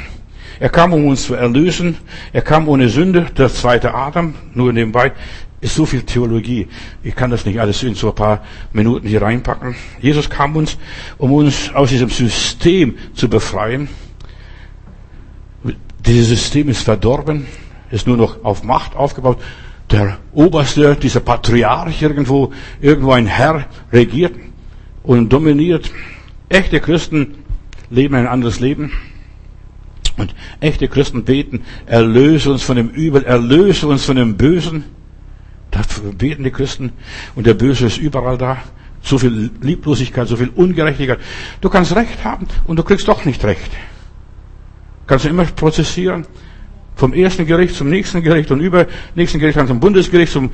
[0.58, 1.96] Er kam, um uns zu erlösen.
[2.32, 5.12] Er kam ohne Sünde, der zweite Adam, nur nebenbei
[5.60, 6.66] ist so viel Theologie.
[7.04, 9.76] Ich kann das nicht alles in so ein paar Minuten hier reinpacken.
[10.00, 10.76] Jesus kam uns,
[11.18, 13.88] um uns aus diesem System zu befreien.
[16.06, 17.46] Dieses System ist verdorben,
[17.90, 19.38] ist nur noch auf Macht aufgebaut.
[19.90, 24.34] Der Oberste, dieser Patriarch irgendwo, irgendwo ein Herr regiert
[25.02, 25.90] und dominiert.
[26.48, 27.34] Echte Christen
[27.90, 28.92] leben ein anderes Leben.
[30.16, 34.84] Und echte Christen beten, erlöse uns von dem Übel, erlöse uns von dem Bösen.
[35.70, 36.92] Dafür beten die Christen.
[37.34, 38.58] Und der Böse ist überall da.
[39.02, 41.18] So viel Lieblosigkeit, so viel Ungerechtigkeit.
[41.60, 43.70] Du kannst Recht haben und du kriegst doch nicht Recht.
[45.12, 46.26] Kannst du immer prozessieren.
[46.96, 50.48] Vom ersten Gericht zum nächsten Gericht und über nächsten Gericht dann zum Bundesgericht, zum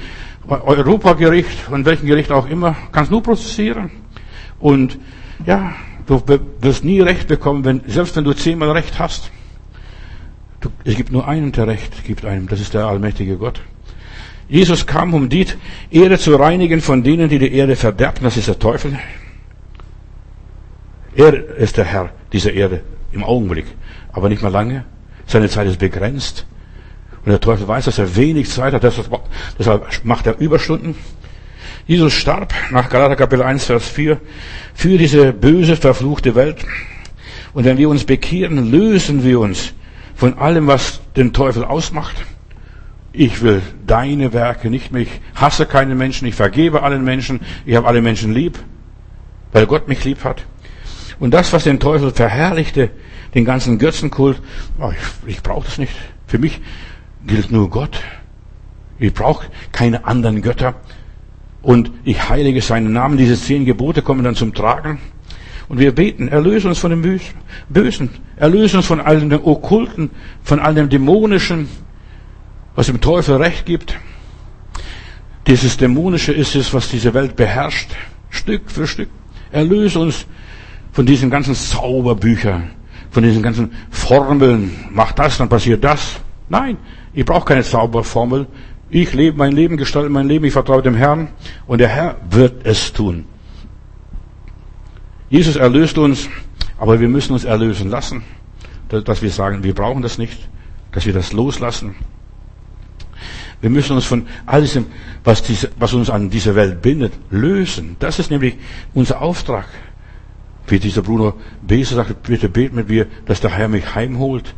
[0.48, 2.74] Europagericht und welchen Gericht auch immer.
[2.90, 3.92] Kannst nur prozessieren.
[4.58, 4.98] Und
[5.46, 5.76] ja,
[6.08, 6.20] du
[6.60, 9.30] wirst nie Recht bekommen, wenn, selbst wenn du zehnmal Recht hast.
[10.60, 12.48] Du, es gibt nur einen, der Recht gibt einem.
[12.48, 13.60] Das ist der allmächtige Gott.
[14.48, 15.46] Jesus kam, um die
[15.88, 18.24] Erde zu reinigen von denen, die die Erde verderben.
[18.24, 18.98] Das ist der Teufel.
[21.14, 22.82] Er ist der Herr dieser Erde
[23.12, 23.66] im Augenblick,
[24.18, 24.84] aber nicht mehr lange.
[25.26, 26.44] Seine Zeit ist begrenzt.
[27.24, 30.94] Und der Teufel weiß, dass er wenig Zeit hat, deshalb macht er Überstunden.
[31.86, 34.20] Jesus starb nach Galater Kapitel 1, Vers 4
[34.74, 36.64] für diese böse, verfluchte Welt.
[37.54, 39.72] Und wenn wir uns bekehren, lösen wir uns
[40.14, 42.16] von allem, was den Teufel ausmacht.
[43.12, 45.02] Ich will deine Werke nicht mehr.
[45.02, 46.28] Ich hasse keine Menschen.
[46.28, 47.40] Ich vergebe allen Menschen.
[47.64, 48.58] Ich habe alle Menschen lieb,
[49.52, 50.44] weil Gott mich lieb hat.
[51.18, 52.90] Und das, was den Teufel verherrlichte,
[53.34, 54.40] den ganzen Götzenkult,
[54.80, 55.92] oh, ich, ich brauche das nicht.
[56.26, 56.60] Für mich
[57.26, 58.00] gilt nur Gott.
[58.98, 60.74] Ich brauche keine anderen Götter.
[61.62, 63.18] Und ich heilige seinen Namen.
[63.18, 64.98] Diese zehn Gebote kommen dann zum Tragen.
[65.68, 67.20] Und wir beten, erlöse uns von dem
[67.68, 70.10] Bösen, erlöse uns von all dem Okkulten,
[70.42, 71.68] von all dem Dämonischen,
[72.74, 73.98] was dem Teufel Recht gibt.
[75.46, 77.90] Dieses Dämonische ist es, was diese Welt beherrscht,
[78.30, 79.10] Stück für Stück.
[79.50, 80.26] Erlöse uns
[80.92, 82.70] von diesen ganzen Zauberbüchern,
[83.10, 84.72] von diesen ganzen Formeln.
[84.90, 86.20] Mach das, dann passiert das.
[86.48, 86.76] Nein,
[87.12, 88.46] ich brauche keine Zauberformel.
[88.90, 91.28] Ich lebe mein Leben, gestalte mein Leben, ich vertraue dem Herrn
[91.66, 93.26] und der Herr wird es tun.
[95.28, 96.28] Jesus erlöst uns,
[96.78, 98.22] aber wir müssen uns erlösen lassen,
[98.88, 100.48] dass wir sagen, wir brauchen das nicht,
[100.92, 101.96] dass wir das loslassen.
[103.60, 104.86] Wir müssen uns von all diesem,
[105.24, 107.96] was, diese, was uns an dieser Welt bindet, lösen.
[107.98, 108.56] Das ist nämlich
[108.94, 109.66] unser Auftrag.
[110.68, 111.34] Wie dieser Bruno
[111.66, 114.54] Beser sagt, bitte bet mit mir, dass der Herr mich heimholt.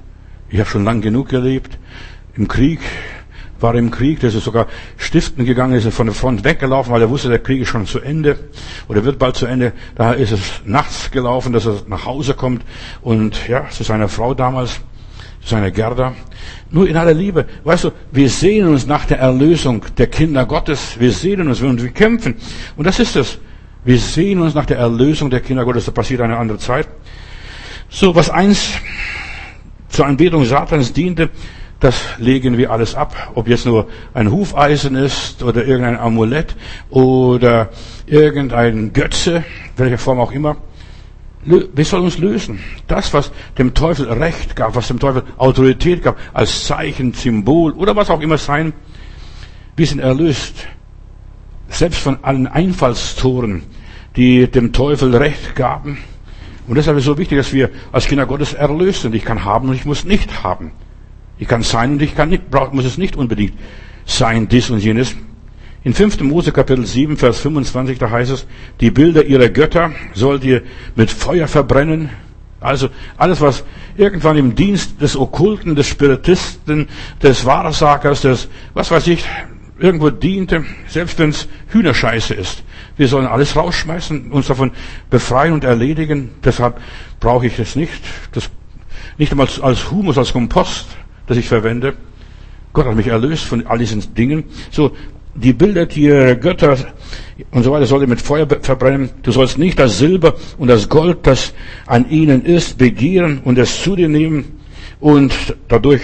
[0.48, 1.78] Ich habe schon lang genug gelebt.
[2.36, 2.80] Im Krieg,
[3.60, 7.10] war im Krieg, der ist sogar stiften gegangen, ist von der Front weggelaufen, weil er
[7.10, 8.38] wusste, der Krieg ist schon zu Ende
[8.88, 9.72] oder wird bald zu Ende.
[9.94, 12.64] Da ist es nachts gelaufen, dass er nach Hause kommt
[13.02, 14.80] und ja, zu seiner Frau damals,
[15.42, 16.14] zu seiner Gerda.
[16.70, 17.46] Nur in aller Liebe.
[17.64, 20.98] Weißt du, wir sehen uns nach der Erlösung der Kinder Gottes.
[20.98, 22.36] Wir sehen uns und wir kämpfen.
[22.76, 23.38] Und das ist es.
[23.84, 25.86] Wir sehen uns nach der Erlösung der Kinder Gottes.
[25.86, 26.88] Da passiert eine andere Zeit.
[27.88, 28.74] So, was eins
[29.88, 31.30] zur Anbetung Satans diente,
[31.80, 33.32] das legen wir alles ab.
[33.34, 36.54] Ob jetzt nur ein Hufeisen ist oder irgendein Amulett
[36.90, 37.70] oder
[38.06, 39.44] irgendein Götze,
[39.76, 40.56] welcher Form auch immer.
[41.42, 42.60] Wir sollen uns lösen.
[42.86, 47.96] Das, was dem Teufel Recht gab, was dem Teufel Autorität gab, als Zeichen, Symbol oder
[47.96, 48.74] was auch immer sein,
[49.74, 50.68] wir sind erlöst.
[51.70, 53.62] Selbst von allen Einfallstoren,
[54.16, 55.98] die dem Teufel Recht gaben.
[56.66, 59.14] Und deshalb ist es so wichtig, dass wir als Kinder Gottes erlöst sind.
[59.14, 60.72] Ich kann haben und ich muss nicht haben.
[61.38, 63.54] Ich kann sein und ich kann nicht, muss es nicht unbedingt
[64.04, 65.16] sein, dies und jenes.
[65.82, 66.20] In 5.
[66.20, 68.46] Mose Kapitel 7, Vers 25, da heißt es,
[68.80, 70.62] die Bilder ihrer Götter sollt ihr
[70.94, 72.10] mit Feuer verbrennen.
[72.60, 73.64] Also alles, was
[73.96, 76.88] irgendwann im Dienst des Okkulten, des Spiritisten,
[77.22, 79.24] des Wahrsagers, des, was weiß ich,
[79.80, 82.62] irgendwo diente, selbst wenn es Hühnerscheiße ist.
[82.96, 84.72] Wir sollen alles rausschmeißen, uns davon
[85.08, 86.30] befreien und erledigen.
[86.44, 86.80] Deshalb
[87.18, 88.02] brauche ich es nicht.
[88.32, 88.50] Das,
[89.18, 90.86] nicht einmal als Humus, als Kompost
[91.30, 91.94] das ich verwende.
[92.72, 94.44] Gott hat mich erlöst von all diesen Dingen.
[94.72, 94.96] So,
[95.36, 96.08] die Bilder, die
[96.40, 96.76] Götter
[97.52, 99.10] und so weiter soll mit Feuer verbrennen.
[99.22, 101.54] Du sollst nicht das Silber und das Gold, das
[101.86, 104.60] an ihnen ist, begehren und es zu dir nehmen
[104.98, 105.32] und
[105.68, 106.02] dadurch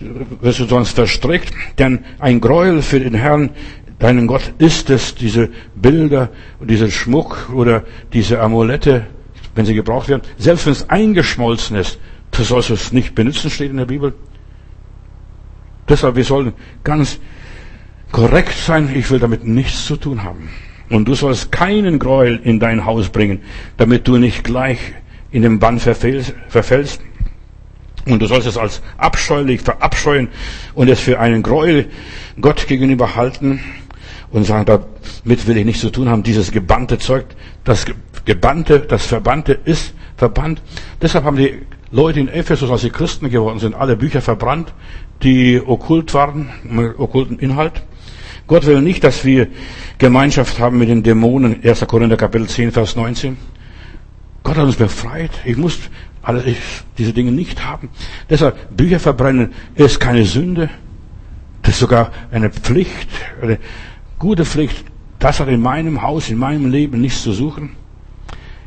[0.00, 1.52] wirst du sonst verstrickt.
[1.78, 3.50] Denn ein Gräuel für den Herrn,
[3.98, 6.30] deinen Gott, ist es, diese Bilder
[6.60, 9.06] und dieser Schmuck oder diese Amulette,
[9.54, 11.98] wenn sie gebraucht werden, selbst wenn es eingeschmolzen ist,
[12.30, 14.14] du sollst es nicht benutzen, steht in der Bibel.
[15.88, 16.52] Deshalb, wir sollen
[16.84, 17.18] ganz
[18.12, 18.90] korrekt sein.
[18.94, 20.48] Ich will damit nichts zu tun haben.
[20.90, 23.40] Und du sollst keinen Gräuel in dein Haus bringen,
[23.76, 24.78] damit du nicht gleich
[25.30, 27.00] in den Bann verfällst.
[28.08, 30.28] Und du sollst es als abscheulich verabscheuen
[30.74, 31.86] und es für einen Gräuel
[32.40, 33.60] Gott gegenüber halten
[34.30, 36.22] und sagen, damit will ich nichts zu tun haben.
[36.22, 37.26] Dieses gebannte Zeug,
[37.64, 37.84] das
[38.24, 40.62] gebannte, das verbannte ist verbannt.
[41.00, 44.72] Deshalb haben die Leute in Ephesus, als sie Christen geworden sind, alle Bücher verbrannt,
[45.22, 47.82] die okkult waren, mit okkulten Inhalt.
[48.46, 49.48] Gott will nicht, dass wir
[49.98, 51.62] Gemeinschaft haben mit den Dämonen.
[51.62, 51.86] 1.
[51.86, 53.36] Korinther Kapitel 10, Vers 19.
[54.42, 55.30] Gott hat uns befreit.
[55.44, 55.78] Ich muss
[56.22, 56.42] alle,
[56.96, 57.88] diese Dinge nicht haben.
[58.28, 60.70] Deshalb, Bücher verbrennen ist keine Sünde.
[61.62, 63.08] Das ist sogar eine Pflicht,
[63.42, 63.58] eine
[64.18, 64.84] gute Pflicht.
[65.18, 67.70] Das hat in meinem Haus, in meinem Leben nichts zu suchen.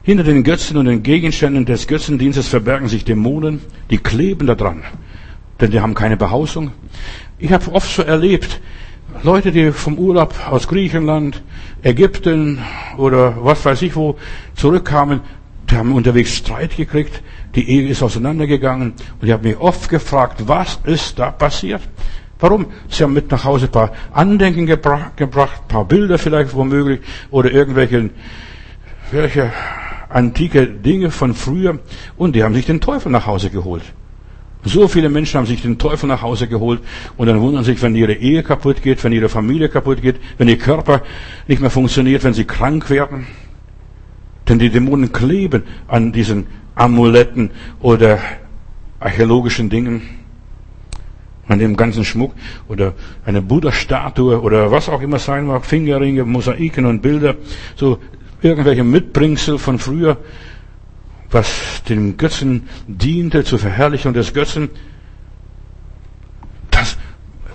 [0.03, 4.83] Hinter den Götzen und den Gegenständen des Götzendienstes verbergen sich Dämonen, die kleben daran
[5.61, 6.71] denn die haben keine Behausung.
[7.37, 8.59] Ich habe oft so erlebt,
[9.23, 11.43] Leute, die vom Urlaub aus Griechenland,
[11.83, 12.59] Ägypten
[12.97, 14.17] oder was weiß ich wo
[14.55, 15.21] zurückkamen,
[15.71, 17.23] die haben unterwegs Streit gekriegt,
[17.55, 21.81] die Ehe ist auseinandergegangen und ich habe mich oft gefragt, was ist da passiert?
[22.39, 22.65] Warum?
[22.89, 27.01] Sie haben mit nach Hause ein paar Andenken gebracht, gebracht ein paar Bilder vielleicht womöglich
[27.29, 28.09] oder irgendwelche
[29.11, 29.51] welche
[30.09, 31.79] antike Dinge von früher
[32.17, 33.83] und die haben sich den Teufel nach Hause geholt.
[34.63, 36.81] So viele Menschen haben sich den Teufel nach Hause geholt
[37.17, 40.47] und dann wundern sich, wenn ihre Ehe kaputt geht, wenn ihre Familie kaputt geht, wenn
[40.47, 41.01] ihr Körper
[41.47, 43.25] nicht mehr funktioniert, wenn sie krank werden.
[44.51, 46.45] Denn die Dämonen kleben an diesen
[46.75, 48.19] Amuletten oder
[48.99, 50.01] archäologischen Dingen,
[51.47, 52.33] an dem ganzen Schmuck
[52.67, 52.93] oder
[53.23, 57.35] eine Buddha-Statue oder was auch immer sein mag, Fingerringe, Mosaiken und Bilder,
[57.77, 57.99] so
[58.41, 60.17] irgendwelche Mitbringsel von früher,
[61.29, 64.67] was dem Götzen diente zur Verherrlichung des Götzen,
[66.71, 66.97] das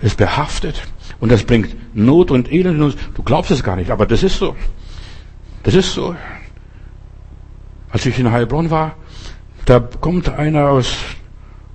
[0.00, 0.82] ist behaftet
[1.20, 2.96] und das bringt Not und Elend in uns.
[3.14, 4.56] Du glaubst es gar nicht, aber das ist so.
[5.62, 6.16] Das ist so.
[7.96, 8.94] Als ich in Heilbronn war,
[9.64, 10.98] da kommt einer aus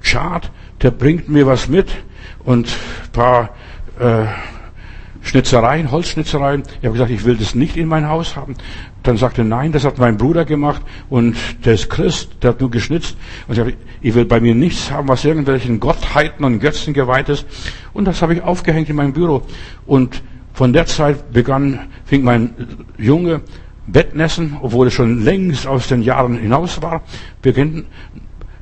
[0.03, 0.51] Chad,
[0.83, 1.87] der bringt mir was mit
[2.43, 3.49] und ein paar
[3.99, 4.25] äh,
[5.23, 6.61] Schnitzereien, Holzschnitzereien.
[6.79, 8.53] Ich habe gesagt, ich will das nicht in mein Haus haben.
[9.01, 12.69] Dann sagte nein, das hat mein Bruder gemacht und der ist Christ, der hat nur
[12.69, 13.17] geschnitzt.
[13.47, 17.29] Und ich habe, ich will bei mir nichts haben, was irgendwelchen Gottheiten und Götzen geweiht
[17.29, 17.47] ist.
[17.93, 19.41] Und das habe ich aufgehängt in meinem Büro.
[19.87, 20.21] Und
[20.53, 22.53] von der Zeit begann, fing mein
[22.99, 23.41] Junge
[23.87, 27.01] Bettnässen, obwohl es schon längst aus den Jahren hinaus war,
[27.41, 27.85] beginnt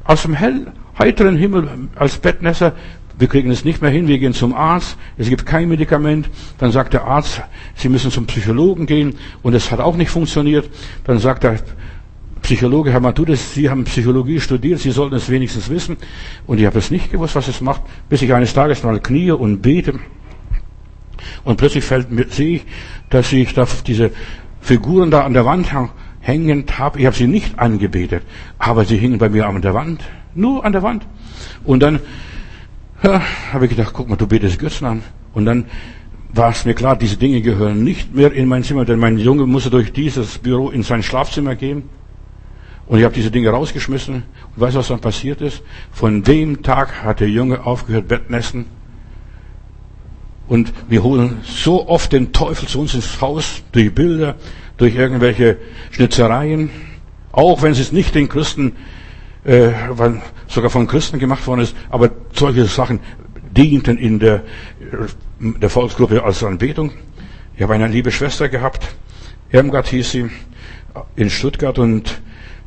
[0.04, 0.68] aus dem hell,
[0.98, 2.74] heiteren Himmel als Bettnässer,
[3.18, 6.72] wir kriegen es nicht mehr hin, wir gehen zum Arzt, es gibt kein Medikament, dann
[6.72, 7.42] sagt der Arzt,
[7.76, 10.70] Sie müssen zum Psychologen gehen und es hat auch nicht funktioniert,
[11.04, 11.60] dann sagt der
[12.42, 15.98] Psychologe, Herr Matudis, Sie haben Psychologie studiert, Sie sollten es wenigstens wissen.
[16.48, 19.32] Und ich habe es nicht gewusst, was es macht, bis ich eines Tages mal knie
[19.32, 20.00] und bete.
[21.44, 22.66] Und plötzlich fällt mir, sehe ich,
[23.10, 24.12] dass ich da diese
[24.70, 25.72] Figuren da an der Wand
[26.20, 27.00] hängend habe.
[27.00, 28.22] Ich habe sie nicht angebetet,
[28.60, 30.04] aber sie hingen bei mir an der Wand.
[30.36, 31.08] Nur an der Wand.
[31.64, 32.00] Und dann
[33.02, 33.20] ja,
[33.52, 35.02] habe ich gedacht, guck mal, du betest Götzen an.
[35.34, 35.66] Und dann
[36.32, 39.48] war es mir klar, diese Dinge gehören nicht mehr in mein Zimmer, denn mein Junge
[39.48, 41.90] musste durch dieses Büro in sein Schlafzimmer gehen.
[42.86, 44.18] Und ich habe diese Dinge rausgeschmissen.
[44.18, 44.24] Und
[44.56, 45.64] weißt du, was dann passiert ist?
[45.92, 48.66] Von dem Tag hat der Junge aufgehört, Bettnässen
[50.50, 54.36] und wir holen so oft den Teufel zu uns ins Haus durch Bilder,
[54.78, 55.58] durch irgendwelche
[55.92, 56.70] Schnitzereien,
[57.32, 58.74] auch wenn es nicht den Christen,
[59.46, 59.70] äh,
[60.48, 63.00] sogar von Christen gemacht worden ist, aber solche Sachen
[63.56, 64.44] dienten in der,
[65.40, 66.92] der Volksgruppe als Anbetung.
[67.56, 68.96] Ich habe eine liebe Schwester gehabt,
[69.52, 70.30] Irmgard hieß sie,
[71.16, 72.22] in Stuttgart und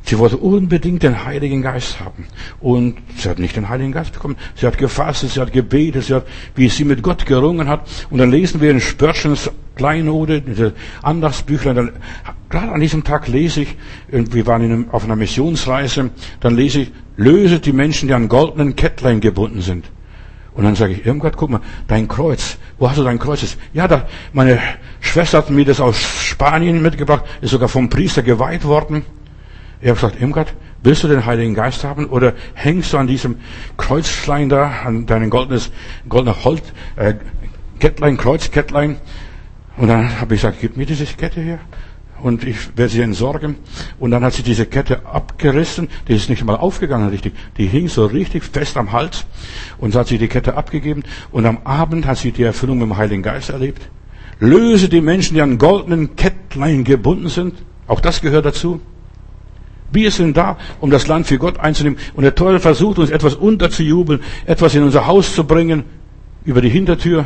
[0.05, 2.27] Sie wollte unbedingt den Heiligen Geist haben.
[2.59, 4.37] Und sie hat nicht den Heiligen Geist bekommen.
[4.55, 7.89] Sie hat gefastet, sie hat gebetet, sie hat, wie sie mit Gott gerungen hat.
[8.09, 11.91] Und dann lesen wir in Spörschens Kleinode, diese Andachtsbüchlein, dann,
[12.49, 13.75] gerade an diesem Tag lese ich,
[14.07, 16.11] wir waren einem, auf einer Missionsreise,
[16.41, 19.85] dann lese ich, löse die Menschen, die an goldenen Kettlein gebunden sind.
[20.53, 23.57] Und dann sage ich, Irmgard, guck mal, dein Kreuz, wo hast du dein Kreuz?
[23.73, 24.59] Ja, da, meine
[24.99, 29.03] Schwester hat mir das aus Spanien mitgebracht, ist sogar vom Priester geweiht worden.
[29.81, 30.53] Ich habe gesagt, Irmgard,
[30.83, 33.37] willst du den Heiligen Geist haben oder hängst du an diesem
[33.77, 35.71] Kreuzlein da, an deinem goldenes,
[36.07, 36.61] goldener Holz,
[36.95, 37.15] äh,
[37.79, 38.97] Kettlein, Kreuzkettlein?
[39.77, 41.59] Und dann habe ich gesagt, gib mir diese Kette hier
[42.21, 43.57] und ich werde sie entsorgen.
[43.99, 47.87] Und dann hat sie diese Kette abgerissen, die ist nicht mal aufgegangen richtig, die hing
[47.87, 49.25] so richtig fest am Hals
[49.77, 52.87] und so hat sie die Kette abgegeben und am Abend hat sie die Erfüllung mit
[52.87, 53.89] dem Heiligen Geist erlebt.
[54.39, 57.55] Löse die Menschen, die an goldenen Kettlein gebunden sind.
[57.87, 58.81] Auch das gehört dazu.
[59.93, 61.99] Wir sind da, um das Land für Gott einzunehmen.
[62.15, 65.83] Und der Teufel versucht uns etwas unterzujubeln, etwas in unser Haus zu bringen,
[66.45, 67.25] über die Hintertür,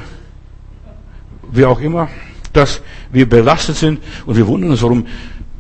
[1.52, 2.10] wie auch immer,
[2.54, 4.00] dass wir belastet sind.
[4.26, 5.08] Und wir wundern uns, warum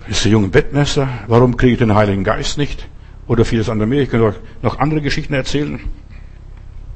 [0.07, 2.87] ist der junge Bettmesser, warum kriege ich den Heiligen Geist nicht?
[3.27, 4.01] Oder vieles andere mehr.
[4.01, 5.79] Ich kann euch noch andere Geschichten erzählen.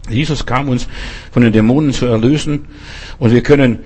[0.10, 0.88] Jesus kam uns
[1.32, 2.66] von den Dämonen zu erlösen
[3.20, 3.80] und wir können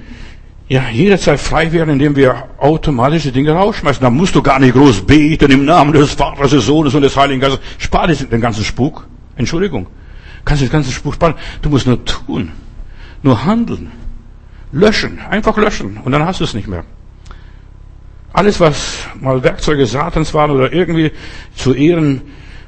[0.68, 4.01] ja, jederzeit frei werden, indem wir automatische Dinge rausschmeißen.
[4.01, 7.16] Da musst du gar nicht groß beten im Namen des Vaters, des Sohnes und des
[7.16, 7.59] Heiligen Geistes.
[7.78, 9.07] Spar dir den ganzen Spuk.
[9.36, 9.88] Entschuldigung.
[10.43, 11.36] Kannst du den ganzen Spuk sparen.
[11.61, 12.51] Du musst nur tun.
[13.22, 13.91] Nur handeln.
[14.72, 15.20] Löschen.
[15.20, 15.97] Einfach löschen.
[16.03, 16.84] Und dann hast du es nicht mehr.
[18.34, 21.11] Alles, was mal Werkzeuge Satans waren oder irgendwie
[21.55, 22.22] zu Ehren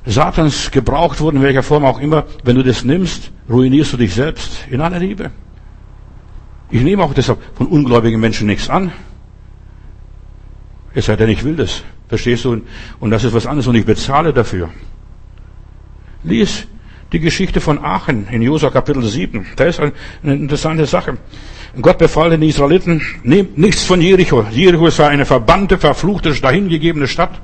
[0.06, 4.14] Satans gebraucht wurden, in welcher Form auch immer, wenn du das nimmst, ruinierst du dich
[4.14, 5.32] selbst in aller Liebe.
[6.70, 8.92] Ich nehme auch deshalb von ungläubigen Menschen nichts an.
[10.94, 11.84] Es sei denn, ich will das.
[12.10, 12.62] Verstehst du?
[13.00, 14.70] Und das ist was anderes und ich bezahle dafür.
[16.24, 16.68] Lies
[17.12, 19.46] die Geschichte von Aachen in Josua Kapitel 7.
[19.56, 19.94] Da ist eine
[20.24, 21.18] interessante Sache.
[21.82, 24.46] Gott befahl den Israeliten, nehmt nichts von Jericho.
[24.52, 27.42] Jericho sei eine verbannte, verfluchte, dahingegebene Stadt.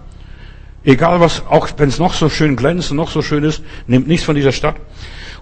[0.83, 4.07] Egal was, auch wenn es noch so schön glänzt und noch so schön ist, nimmt
[4.07, 4.75] nichts von dieser Stadt.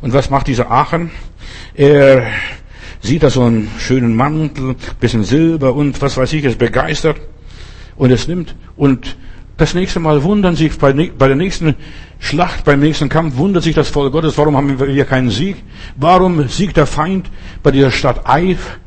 [0.02, 1.10] Und was macht dieser Aachen?
[1.74, 2.28] Er
[3.02, 7.18] sieht da so einen schönen Mantel, bisschen Silber und was weiß ich, ist begeistert
[7.96, 8.56] und es nimmt.
[8.76, 9.18] Und
[9.58, 11.76] das nächste Mal wundern sich bei, bei der nächsten
[12.20, 15.58] Schlacht, beim nächsten Kampf, wundert sich das Volk Gottes, warum haben wir keinen Sieg?
[15.96, 17.30] Warum siegt der Feind
[17.64, 18.80] bei dieser Stadt Eif?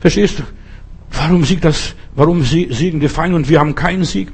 [0.00, 0.42] Verstehst du?
[1.10, 4.32] Warum siegt das, warum siegen die Feinde und wir haben keinen Sieg?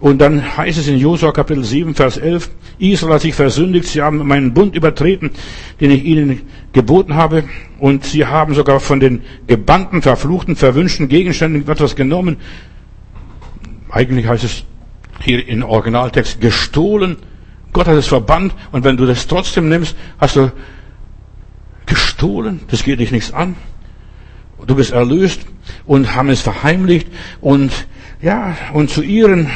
[0.00, 4.00] Und dann heißt es in Josua Kapitel 7, Vers 11, Israel hat sich versündigt, sie
[4.00, 5.30] haben meinen Bund übertreten,
[5.78, 6.40] den ich ihnen
[6.72, 7.44] geboten habe,
[7.78, 12.38] und sie haben sogar von den gebannten, verfluchten, verwünschten Gegenständen etwas genommen.
[13.90, 14.64] Eigentlich heißt es
[15.20, 17.18] hier in Originaltext gestohlen.
[17.74, 20.50] Gott hat es verbannt, und wenn du das trotzdem nimmst, hast du
[21.84, 23.54] gestohlen, das geht dich nichts an.
[24.66, 25.42] Du bist erlöst
[25.86, 27.08] und haben es verheimlicht
[27.40, 27.70] und
[28.22, 29.48] ja, und zu ihren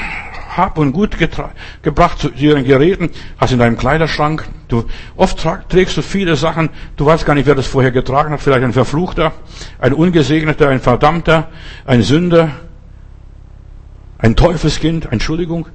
[0.57, 1.17] hab und Gut
[1.83, 4.49] gebracht zu ihren Geräten, hast in deinem Kleiderschrank.
[4.69, 4.85] Du,
[5.17, 8.41] oft trägst du viele Sachen, du weißt gar nicht, wer das vorher getragen hat.
[8.41, 9.33] Vielleicht ein Verfluchter,
[9.79, 11.49] ein Ungesegneter, ein Verdammter,
[11.85, 12.51] ein Sünder,
[14.19, 15.69] ein Teufelskind, Entschuldigung.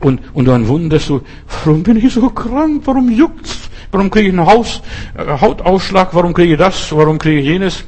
[0.00, 1.22] Und, und dann wunderst du,
[1.64, 2.82] warum bin ich so krank?
[2.84, 3.70] Warum juckt's?
[3.92, 4.82] Warum kriege ich einen Haus,
[5.16, 6.14] äh, Hautausschlag?
[6.14, 6.90] Warum kriege ich das?
[6.96, 7.84] Warum kriege ich jenes?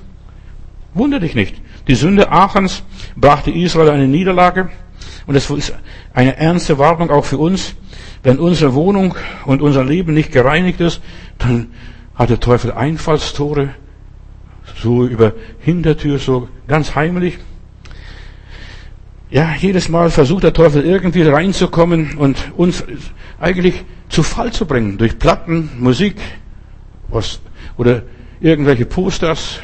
[0.93, 1.57] Wunder dich nicht.
[1.89, 2.83] Die Sünde Aachens
[3.17, 4.71] brachte Israel eine Niederlage.
[5.27, 5.75] Und das ist
[6.13, 7.75] eine ernste Warnung auch für uns.
[8.23, 9.15] Wenn unsere Wohnung
[9.45, 11.01] und unser Leben nicht gereinigt ist,
[11.39, 11.69] dann
[12.15, 13.71] hat der Teufel Einfallstore,
[14.77, 17.39] so über Hintertür, so ganz heimlich.
[19.31, 22.85] Ja, jedes Mal versucht der Teufel irgendwie reinzukommen und uns
[23.41, 26.17] eigentlich zu Fall zu bringen durch Platten, Musik
[27.09, 27.41] was,
[27.77, 28.03] oder
[28.41, 29.61] irgendwelche Posters,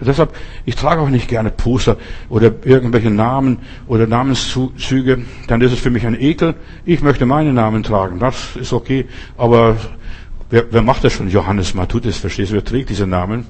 [0.00, 0.34] Deshalb,
[0.64, 1.96] ich trage auch nicht gerne Poster
[2.28, 5.24] oder irgendwelche Namen oder Namenszüge.
[5.46, 6.54] Dann ist es für mich ein Ekel.
[6.84, 8.18] Ich möchte meinen Namen tragen.
[8.18, 9.06] Das ist okay.
[9.36, 9.76] Aber
[10.50, 11.28] wer, wer macht das schon?
[11.28, 12.54] Johannes Matutis, verstehst du?
[12.54, 13.46] Wer trägt diese Namen?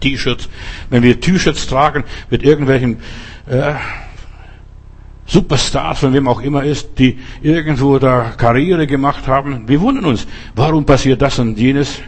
[0.00, 0.48] T-Shirts.
[0.90, 2.98] Wenn wir T-Shirts tragen mit irgendwelchen
[3.46, 3.74] äh,
[5.26, 10.26] Superstars, von wem auch immer ist, die irgendwo da Karriere gemacht haben, wir wundern uns.
[10.54, 12.00] Warum passiert das und jenes?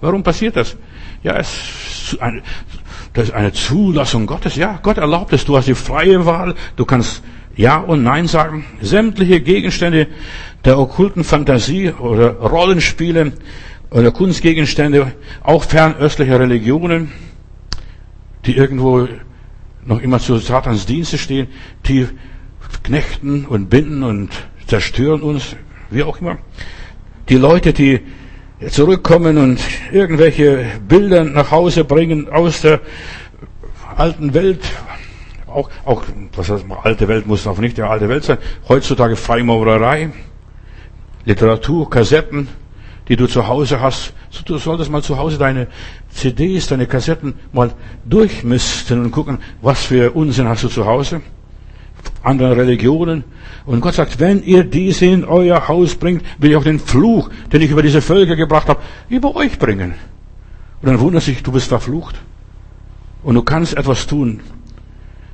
[0.00, 0.76] Warum passiert das?
[1.22, 2.42] Ja, es, eine,
[3.12, 4.56] das ist eine Zulassung Gottes.
[4.56, 5.44] Ja, Gott erlaubt es.
[5.44, 6.54] Du hast die freie Wahl.
[6.76, 7.22] Du kannst
[7.56, 8.64] Ja und Nein sagen.
[8.80, 10.08] Sämtliche Gegenstände
[10.64, 13.32] der okkulten Fantasie oder Rollenspiele
[13.90, 15.12] oder Kunstgegenstände,
[15.42, 17.12] auch fernöstlicher Religionen,
[18.46, 19.06] die irgendwo
[19.84, 21.48] noch immer zu Satans Dienste stehen,
[21.86, 22.08] die
[22.84, 24.30] knechten und binden und
[24.66, 25.56] zerstören uns,
[25.90, 26.38] wie auch immer.
[27.28, 28.00] Die Leute, die
[28.70, 29.60] zurückkommen und
[29.92, 32.80] irgendwelche Bilder nach Hause bringen aus der
[33.96, 34.60] alten Welt.
[35.46, 36.04] Auch, auch
[36.34, 38.38] was heißt, alte Welt muss auch nicht der alte Welt sein.
[38.68, 40.10] Heutzutage Freimaurerei,
[41.24, 42.48] Literatur, Kassetten,
[43.08, 44.14] die du zu Hause hast.
[44.46, 45.66] Du solltest mal zu Hause deine
[46.10, 47.72] CDs, deine Kassetten mal
[48.04, 51.20] durchmisten und gucken, was für Unsinn hast du zu Hause.
[52.22, 53.24] Andere Religionen,
[53.64, 57.30] und Gott sagt, wenn ihr diese in euer Haus bringt, will ich auch den Fluch,
[57.52, 59.94] den ich über diese Völker gebracht habe, über euch bringen.
[60.80, 62.20] Und dann wundert sich, du bist verflucht.
[63.22, 64.40] Und du kannst etwas tun.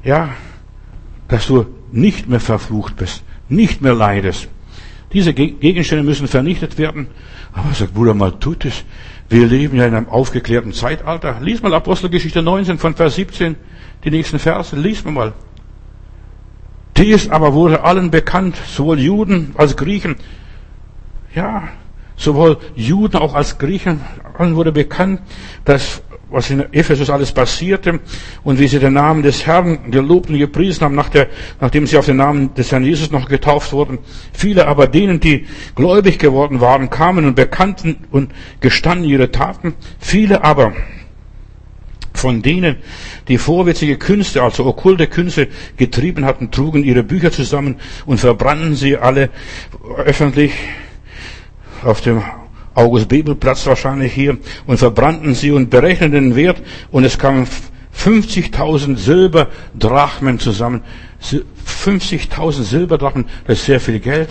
[0.05, 0.31] Ja,
[1.29, 4.49] dass du nicht mehr verflucht bist, nicht mehr leidest.
[5.13, 7.09] Diese Gegenstände müssen vernichtet werden.
[7.55, 8.85] Aber sagt Bruder mal, tut es.
[9.31, 11.41] Wir leben ja in einem aufgeklärten Zeitalter.
[11.41, 13.57] Lies mal Apostelgeschichte 19 von Vers 17,
[14.05, 14.77] die nächsten Verse.
[14.77, 15.33] Lies mal.
[16.99, 20.17] Dies aber wurde allen bekannt, sowohl Juden als Griechen.
[21.35, 21.69] Ja,
[22.17, 24.01] sowohl Juden auch als Griechen,
[24.37, 25.21] allen wurde bekannt,
[25.65, 28.01] dass was in Ephesus alles passierte
[28.45, 31.29] und wie sie den Namen des Herrn gelobt und gepriesen haben, nach der,
[31.61, 33.99] nachdem sie auf den Namen des Herrn Jesus noch getauft wurden.
[34.33, 39.75] Viele aber denen, die gläubig geworden waren, kamen und bekannten und gestanden ihre Taten.
[39.99, 40.73] Viele aber,
[42.19, 42.77] von denen,
[43.29, 48.97] die vorwitzige Künste, also okkulte Künste getrieben hatten, trugen ihre Bücher zusammen und verbrannten sie
[48.97, 49.31] alle
[50.05, 50.53] öffentlich
[51.83, 52.23] auf dem
[52.75, 57.47] August Bebelplatz wahrscheinlich hier und verbrannten sie und berechneten den Wert und es kamen
[57.97, 60.83] 50.000 Silberdrachmen zusammen.
[61.67, 64.29] 50.000 Silberdrachmen, das ist sehr viel Geld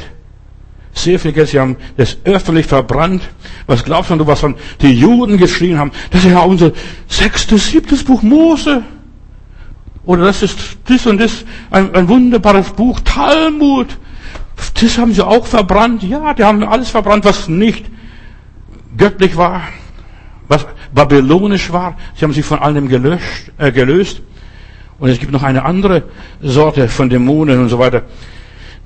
[0.97, 1.49] sehr viel Geld.
[1.49, 3.23] Sie haben das öffentlich verbrannt.
[3.65, 5.91] Was glaubst du, was von die Juden geschrien haben?
[6.11, 6.71] Das ist ja unser
[7.07, 8.83] sechstes, siebtes Buch Mose.
[10.05, 13.97] Oder das ist das und das, ein, ein wunderbares Buch, Talmud.
[14.81, 16.03] Das haben sie auch verbrannt.
[16.03, 17.85] Ja, die haben alles verbrannt, was nicht
[18.97, 19.61] göttlich war,
[20.47, 21.97] was babylonisch war.
[22.15, 24.21] Sie haben sich von allem gelöscht, äh, gelöst.
[24.99, 26.03] Und es gibt noch eine andere
[26.41, 28.03] Sorte von Dämonen und so weiter,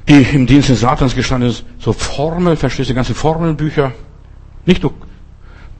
[0.08, 1.64] die im Dienst des Satans gestanden ist.
[1.80, 3.92] So Formeln, verstehst du, ganze Formelbücher.
[4.66, 4.94] Nicht nur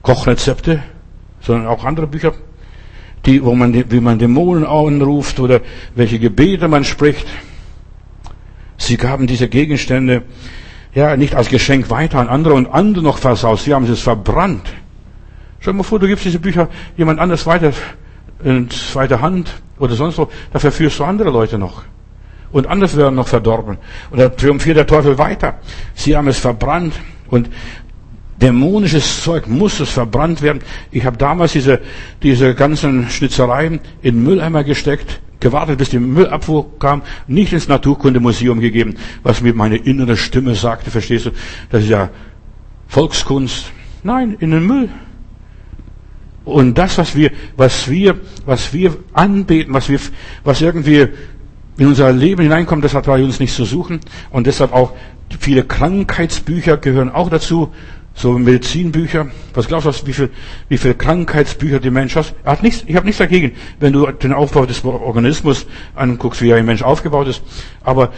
[0.02, 0.82] Kochrezepte,
[1.40, 2.32] sondern auch andere Bücher,
[3.26, 5.60] die, wo man, wie man Dämonen anruft oder
[5.94, 7.26] welche Gebete man spricht.
[8.76, 10.22] Sie gaben diese Gegenstände,
[10.94, 13.64] ja, nicht als Geschenk weiter an andere und andere noch versaust.
[13.64, 14.66] Sie haben es verbrannt.
[15.60, 17.72] Stell dir mal vor, du gibst diese Bücher jemand anders weiter
[18.42, 20.28] in zweiter Hand oder sonst wo.
[20.52, 21.84] Da verführst du andere Leute noch.
[22.52, 23.78] Und andere werden noch verdorben.
[24.10, 25.54] Und da triumphiert der Teufel weiter.
[25.94, 26.94] Sie haben es verbrannt.
[27.28, 27.48] Und
[28.40, 30.60] dämonisches Zeug muss es verbrannt werden.
[30.90, 31.80] Ich habe damals diese,
[32.22, 38.96] diese ganzen Schnitzereien in Mülleimer gesteckt, gewartet, bis die Müllabfuhr kam, nicht ins Naturkundemuseum gegeben,
[39.22, 41.30] was mir meine innere Stimme sagte, verstehst du?
[41.70, 42.10] Das ist ja
[42.88, 43.72] Volkskunst.
[44.02, 44.88] Nein, in den Müll.
[46.44, 50.00] Und das, was wir, was wir, was wir anbeten, was wir,
[50.42, 51.08] was irgendwie
[51.78, 54.00] in unser Leben hineinkommt, das hat bei uns nicht zu suchen.
[54.30, 54.92] Und deshalb auch
[55.40, 57.72] viele Krankheitsbücher gehören auch dazu
[58.14, 59.28] so Medizinbücher.
[59.54, 60.30] Was glaubst du, wie viel,
[60.68, 62.34] wie viel Krankheitsbücher die Mensch hat?
[62.44, 66.52] Er hat nichts, ich habe nichts dagegen, wenn du den Aufbau des Organismus anguckst, wie
[66.52, 67.42] ein Mensch aufgebaut ist.
[67.82, 68.12] Aber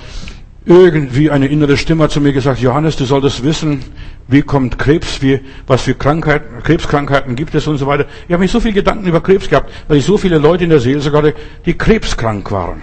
[0.66, 3.84] irgendwie eine innere Stimme hat zu mir gesagt, Johannes, du solltest wissen,
[4.28, 8.06] wie kommt Krebs, wie, was für Krankheiten, Krebskrankheiten gibt es und so weiter.
[8.26, 10.70] Ich habe mich so viel Gedanken über Krebs gehabt, weil ich so viele Leute in
[10.70, 11.22] der Seele sogar,
[11.66, 12.80] die krebskrank waren.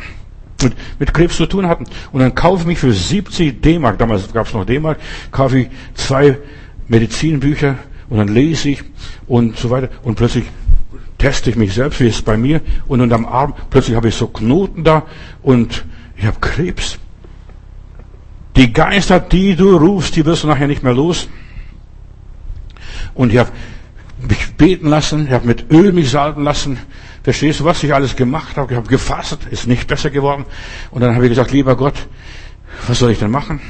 [0.63, 1.85] Mit, mit Krebs zu tun hatten.
[2.11, 4.99] Und dann kaufe ich mich für 70 D-Mark, damals gab es noch D-Mark,
[5.31, 6.37] kaufe ich zwei
[6.87, 7.77] Medizinbücher
[8.09, 8.83] und dann lese ich
[9.27, 10.45] und so weiter und plötzlich
[11.17, 14.27] teste ich mich selbst, wie es bei mir und unterm Arm, plötzlich habe ich so
[14.27, 15.03] Knoten da
[15.41, 15.85] und
[16.17, 16.97] ich habe Krebs.
[18.55, 21.29] Die Geister, die du rufst, die wirst du nachher nicht mehr los.
[23.13, 23.51] Und ich habe
[24.27, 26.77] mich beten lassen, ich habe mit Öl mich salben lassen.
[27.23, 28.73] Verstehst du, was ich alles gemacht habe?
[28.73, 30.45] Ich habe gefastet, ist nicht besser geworden.
[30.89, 32.07] Und dann habe ich gesagt, lieber Gott,
[32.87, 33.61] was soll ich denn machen?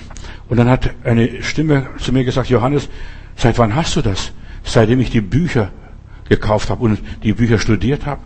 [0.47, 2.89] Und dann hat eine Stimme zu mir gesagt, Johannes,
[3.36, 4.32] seit wann hast du das?
[4.64, 5.72] Seitdem ich die Bücher
[6.30, 8.22] gekauft habe und die Bücher studiert habe.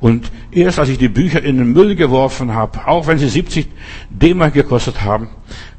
[0.00, 3.68] Und erst als ich die Bücher in den Müll geworfen habe, auch wenn sie 70
[4.10, 5.28] D-Mark gekostet haben,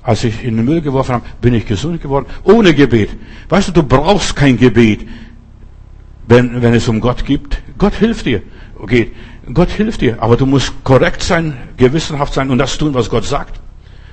[0.01, 3.09] als ich in den Müll geworfen habe, bin ich gesund geworden, ohne Gebet.
[3.49, 5.05] Weißt du, du brauchst kein Gebet,
[6.27, 7.61] wenn, wenn es um Gott gibt.
[7.77, 8.41] Gott hilft dir.
[8.84, 9.13] Okay,
[9.53, 13.23] Gott hilft dir, aber du musst korrekt sein, gewissenhaft sein und das tun, was Gott
[13.23, 13.61] sagt.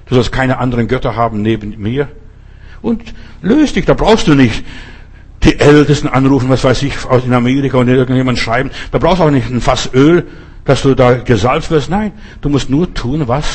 [0.06, 2.06] Du sollst keine anderen Götter haben neben mir.
[2.80, 3.02] Und
[3.42, 4.64] löst dich, da brauchst du nicht
[5.42, 8.70] die Ältesten anrufen, was weiß ich, aus in Amerika und irgendjemand schreiben.
[8.92, 10.28] Da brauchst du auch nicht ein Fass Öl,
[10.64, 11.90] dass du da gesalbt wirst.
[11.90, 13.46] Nein, du musst nur tun, was,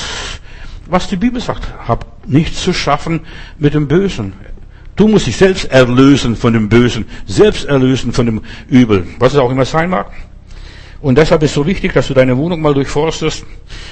[0.88, 1.66] was die Bibel sagt.
[1.88, 3.22] Hab nichts zu schaffen
[3.58, 4.34] mit dem Bösen.
[4.98, 9.40] Du musst dich selbst erlösen von dem Bösen, selbst erlösen von dem Übel, was es
[9.40, 10.12] auch immer sein mag.
[11.02, 13.46] Und deshalb ist so wichtig, dass du deine Wohnung mal durchforstest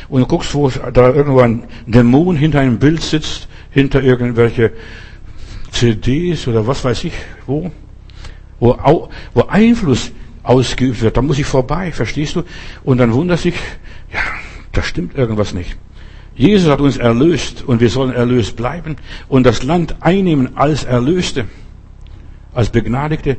[0.09, 4.71] und guckst, wo da irgendwo ein Dämon hinter einem Bild sitzt, hinter irgendwelche
[5.71, 7.13] CDs oder was weiß ich
[7.47, 7.71] wo,
[8.59, 10.11] wo, wo Einfluss
[10.43, 11.17] ausgeübt wird.
[11.17, 12.43] Da muss ich vorbei, verstehst du?
[12.83, 13.55] Und dann wundert sich,
[14.11, 14.19] ja,
[14.71, 15.77] da stimmt irgendwas nicht.
[16.35, 18.95] Jesus hat uns erlöst und wir sollen erlöst bleiben
[19.27, 21.45] und das Land einnehmen als Erlöste,
[22.53, 23.37] als Begnadigte,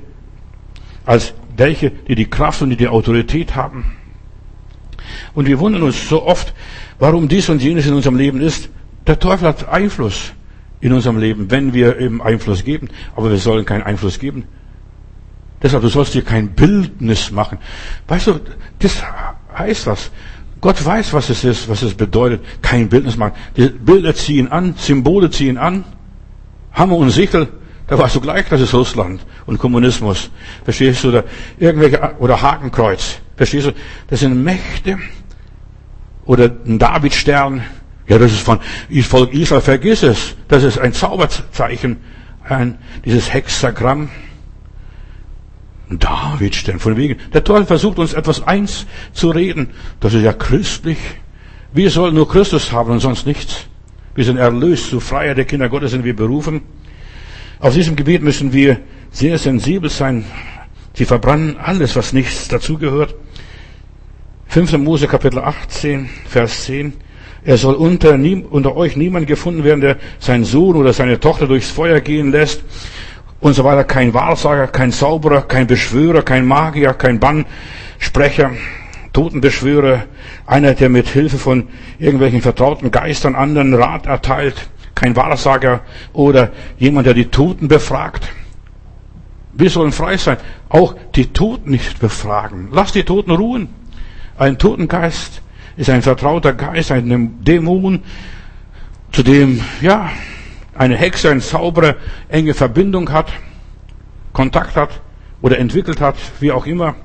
[1.05, 3.97] als welche, die die Kraft und die die Autorität haben.
[5.35, 6.55] Und wir wundern uns so oft,
[6.99, 8.71] warum dies und jenes in unserem Leben ist.
[9.07, 10.33] Der Teufel hat Einfluss
[10.81, 12.89] in unserem Leben, wenn wir ihm Einfluss geben.
[13.17, 14.45] Aber wir sollen keinen Einfluss geben.
[15.63, 17.59] Deshalb, du sollst dir kein Bildnis machen.
[18.07, 18.41] Weißt du,
[18.79, 19.03] das
[19.57, 20.11] heißt was.
[20.61, 23.35] Gott weiß, was es ist, was es bedeutet, kein Bildnis machen.
[23.57, 25.85] Die Bilder ziehen an, Symbole ziehen an.
[26.73, 27.49] Hammer und Sichel,
[27.87, 30.30] da weißt du gleich, das ist Russland und Kommunismus.
[30.64, 31.09] Verstehst du?
[31.09, 31.24] Oder
[31.59, 33.18] irgendwelche, oder Hakenkreuz.
[33.37, 33.72] Verstehst du?
[34.09, 34.99] Das sind Mächte.
[36.24, 37.62] Oder ein Davidstern.
[38.07, 38.61] Ja, das ist von
[39.03, 39.61] Volk Israel.
[39.61, 40.35] Vergiss es.
[40.49, 41.99] Das ist ein Zauberzeichen.
[42.43, 44.09] Ein, dieses Hexagramm.
[45.91, 46.78] Davidstern.
[46.78, 47.18] Von wegen.
[47.35, 49.70] Der Teufel versucht uns etwas eins zu reden.
[50.01, 50.99] Das ist ja christlich.
[51.74, 53.66] Wir sollen nur Christus haben und sonst nichts.
[54.14, 54.89] Wir sind erlöst.
[54.89, 56.62] Zu Freiheit der Kinder Gottes sind wir berufen.
[57.65, 60.27] Auf diesem Gebiet müssen wir sehr sensibel sein.
[60.93, 63.15] Sie verbrennen alles, was nichts dazugehört.
[64.49, 64.77] 5.
[64.77, 66.93] Mose Kapitel 18, Vers 10.
[67.43, 68.19] Er soll unter,
[68.51, 72.62] unter euch niemand gefunden werden, der seinen Sohn oder seine Tochter durchs Feuer gehen lässt
[73.41, 73.85] und so weiter.
[73.85, 78.51] Kein Wahrsager, kein Zauberer, kein Beschwörer, kein Magier, kein Bannsprecher,
[79.15, 80.05] Totenbeschwörer,
[80.45, 85.80] einer, der mit Hilfe von irgendwelchen vertrauten Geistern anderen Rat erteilt kein Wahrsager
[86.12, 88.28] oder jemand, der die Toten befragt.
[89.53, 90.38] Wir sollen frei sein,
[90.68, 92.68] auch die Toten nicht befragen.
[92.72, 93.68] Lass die Toten ruhen.
[94.36, 95.42] Ein Totengeist
[95.76, 98.03] ist ein vertrauter Geist, ein Dämon,
[99.12, 100.11] zu dem, ja,
[100.74, 101.95] eine Hexe, ein Zauberer
[102.28, 103.32] enge Verbindung hat,
[104.32, 105.01] Kontakt hat
[105.40, 106.97] oder entwickelt hat, wie auch immer.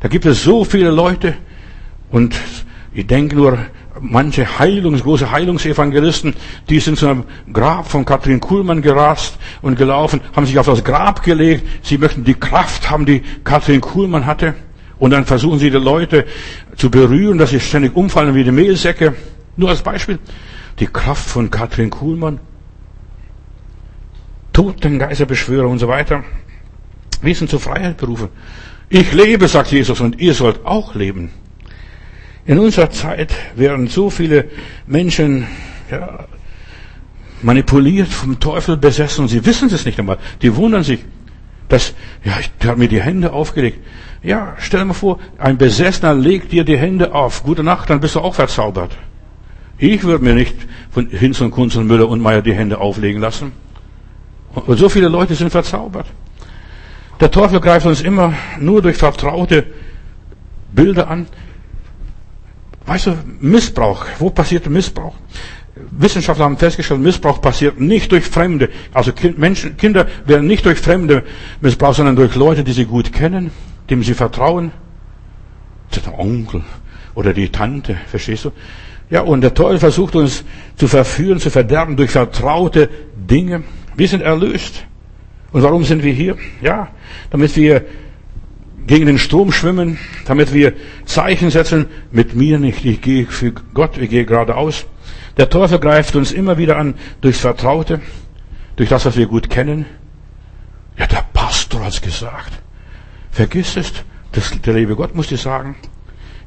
[0.00, 1.34] Da gibt es so viele Leute
[2.10, 2.40] und
[2.92, 3.58] ich denke nur,
[4.02, 6.34] manche Heilungs, große Heilungsevangelisten,
[6.68, 10.84] die sind zu einem Grab von Katrin Kuhlmann gerast und gelaufen, haben sich auf das
[10.84, 11.64] Grab gelegt.
[11.82, 14.54] Sie möchten die Kraft haben, die Katrin Kuhlmann hatte.
[14.98, 16.26] Und dann versuchen sie die Leute
[16.76, 19.14] zu berühren, dass sie ständig umfallen wie die Mehlsäcke.
[19.56, 20.18] Nur als Beispiel.
[20.78, 22.40] Die Kraft von Katrin Kuhlmann.
[24.52, 26.24] Totengeisterbeschwörer und so weiter.
[27.20, 28.28] Wir sind zur Freiheit berufen.
[28.88, 31.30] Ich lebe, sagt Jesus, und ihr sollt auch leben.
[32.44, 34.46] In unserer Zeit werden so viele
[34.86, 35.46] Menschen
[35.90, 36.26] ja,
[37.42, 40.18] manipuliert, vom Teufel besessen und sie wissen es nicht einmal.
[40.42, 41.00] Die wundern sich,
[41.68, 43.78] dass, ja, ich habe mir die Hände aufgelegt.
[44.22, 47.42] Ja, stell dir vor, ein Besessener legt dir die Hände auf.
[47.42, 48.96] Gute Nacht, dann bist du auch verzaubert.
[49.78, 50.54] Ich würde mir nicht
[50.90, 53.52] von Hinz und Kunz und Müller und Meier die Hände auflegen lassen.
[54.54, 56.06] Und so viele Leute sind verzaubert.
[57.20, 59.64] Der Teufel greift uns immer nur durch vertraute
[60.72, 61.26] Bilder an.
[62.86, 65.14] Weißt du, Missbrauch, wo passiert Missbrauch?
[65.74, 68.68] Wissenschaftler haben festgestellt, Missbrauch passiert nicht durch Fremde.
[68.92, 71.24] Also Menschen, Kinder werden nicht durch Fremde
[71.60, 73.50] missbraucht, sondern durch Leute, die sie gut kennen,
[73.88, 74.72] dem sie vertrauen.
[75.94, 76.62] Der Onkel
[77.14, 78.52] oder die Tante, verstehst du?
[79.10, 80.44] Ja, und der Teufel versucht uns
[80.76, 83.62] zu verführen, zu verderben durch vertraute Dinge.
[83.94, 84.84] Wir sind erlöst.
[85.52, 86.36] Und warum sind wir hier?
[86.62, 86.88] Ja,
[87.30, 87.84] damit wir
[88.86, 90.74] gegen den Strom schwimmen, damit wir
[91.04, 94.86] Zeichen setzen, mit mir nicht, ich gehe für Gott, ich gehe geradeaus.
[95.36, 98.00] Der Teufel greift uns immer wieder an durchs Vertraute,
[98.76, 99.86] durch das, was wir gut kennen.
[100.98, 102.52] Ja, der Pastor hat's gesagt.
[103.30, 103.92] Vergiss es,
[104.32, 105.76] das, der liebe Gott muss dir sagen.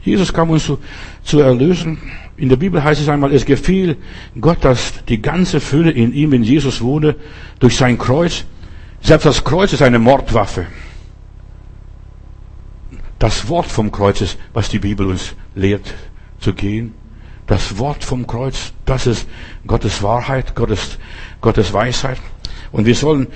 [0.02, 0.78] Jesus kam uns zu,
[1.24, 1.98] zu erlösen.
[2.38, 3.98] In der Bibel heißt es einmal, es gefiel
[4.40, 7.16] Gott, dass die ganze Fülle in ihm, in Jesus wohne,
[7.60, 8.46] durch sein Kreuz.
[9.02, 10.68] Selbst das Kreuz ist eine Mordwaffe.
[13.20, 15.94] Das Wort vom Kreuz ist, was die Bibel uns lehrt
[16.40, 16.94] zu gehen.
[17.48, 19.28] Das Wort vom Kreuz, das ist
[19.68, 20.98] Gottes Wahrheit, Gottes,
[21.42, 22.20] Gottes Weisheit.
[22.72, 23.28] Und wir sollen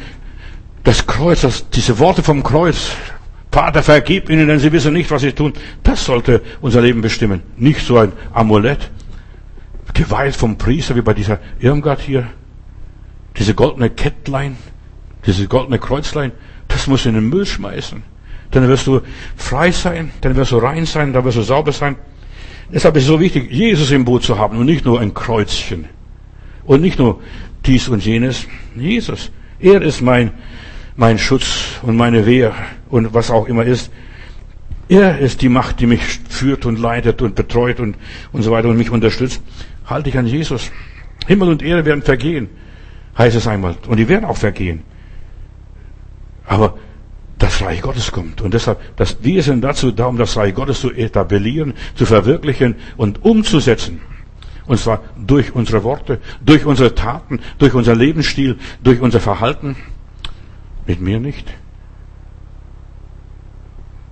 [0.83, 2.91] das Kreuz, das, diese Worte vom Kreuz,
[3.51, 5.53] Vater, vergib ihnen, denn sie wissen nicht, was sie tun.
[5.81, 7.41] Das sollte unser Leben bestimmen.
[7.57, 8.91] Nicht so ein Amulett,
[9.93, 12.27] geweiht vom Priester, wie bei dieser Irmgard hier.
[13.37, 14.57] Diese goldene Kettlein,
[15.25, 16.31] diese goldene Kreuzlein,
[16.67, 18.03] das muss in den Müll schmeißen.
[18.51, 19.01] Dann wirst du
[19.35, 21.95] frei sein, dann wirst du rein sein, dann wirst du sauber sein.
[22.71, 25.85] Deshalb ist es so wichtig, Jesus im Boot zu haben und nicht nur ein Kreuzchen.
[26.65, 27.19] Und nicht nur
[27.65, 28.47] dies und jenes.
[28.75, 29.31] Jesus.
[29.59, 30.31] Er ist mein,
[30.95, 32.53] mein Schutz und meine Wehr
[32.89, 33.91] und was auch immer ist.
[34.87, 37.95] Er ist die Macht, die mich führt und leitet und betreut und,
[38.31, 39.41] und so weiter und mich unterstützt.
[39.85, 40.71] Halte ich an Jesus.
[41.27, 42.49] Himmel und Erde werden vergehen,
[43.17, 43.75] heißt es einmal.
[43.87, 44.83] Und die werden auch vergehen.
[46.45, 46.77] Aber
[47.39, 48.41] das Reich Gottes kommt.
[48.41, 52.75] Und deshalb, dass wir sind dazu da, um das Reich Gottes zu etablieren, zu verwirklichen
[52.97, 54.01] und umzusetzen.
[54.67, 59.77] Und zwar durch unsere Worte, durch unsere Taten, durch unser Lebensstil, durch unser Verhalten.
[60.85, 61.47] Mit mir nicht.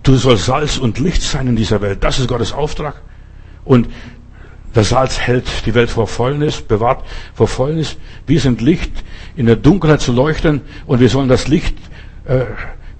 [0.04, 2.04] Du sollst Salz und Licht sein in dieser Welt.
[2.04, 3.02] Das ist Gottes Auftrag.
[3.66, 3.90] Und
[4.74, 7.04] das Salz hält die Welt vor Fäulnis, bewahrt
[7.34, 7.98] vor Fäulnis.
[8.26, 8.92] Wir sind Licht,
[9.36, 11.76] in der Dunkelheit zu leuchten und wir sollen das Licht
[12.26, 12.46] äh,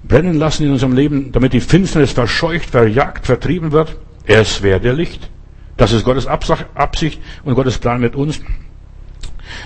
[0.02, 3.96] brennen lassen in unserem Leben, damit die Finsternis verscheucht, verjagt, vertrieben wird.
[4.24, 5.30] Er ist wer der Licht.
[5.76, 8.40] Das ist Gottes Absicht und Gottes Plan mit uns.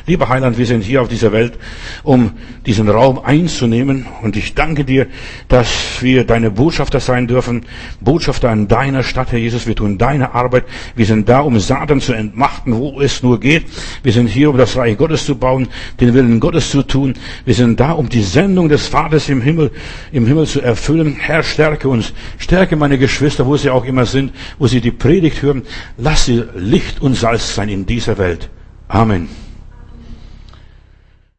[0.07, 1.59] Lieber Heiland, wir sind hier auf dieser Welt,
[2.03, 2.33] um
[2.67, 4.07] diesen Raum einzunehmen.
[4.23, 5.07] Und ich danke dir,
[5.49, 5.69] dass
[6.01, 7.67] wir deine Botschafter sein dürfen.
[8.01, 9.67] Botschafter an deiner Stadt, Herr Jesus.
[9.67, 10.65] Wir tun deine Arbeit.
[10.95, 13.65] Wir sind da, um Satan zu entmachten, wo es nur geht.
[14.03, 15.69] Wir sind hier, um das Reich Gottes zu bauen,
[16.01, 17.15] den Willen Gottes zu tun.
[17.45, 19.71] Wir sind da, um die Sendung des Vaters im Himmel,
[20.13, 21.17] im Himmel zu erfüllen.
[21.19, 22.13] Herr, stärke uns.
[22.39, 25.63] Stärke meine Geschwister, wo sie auch immer sind, wo sie die Predigt hören.
[25.97, 28.51] Lass sie Licht und Salz sein in dieser Welt.
[28.89, 29.42] Amen.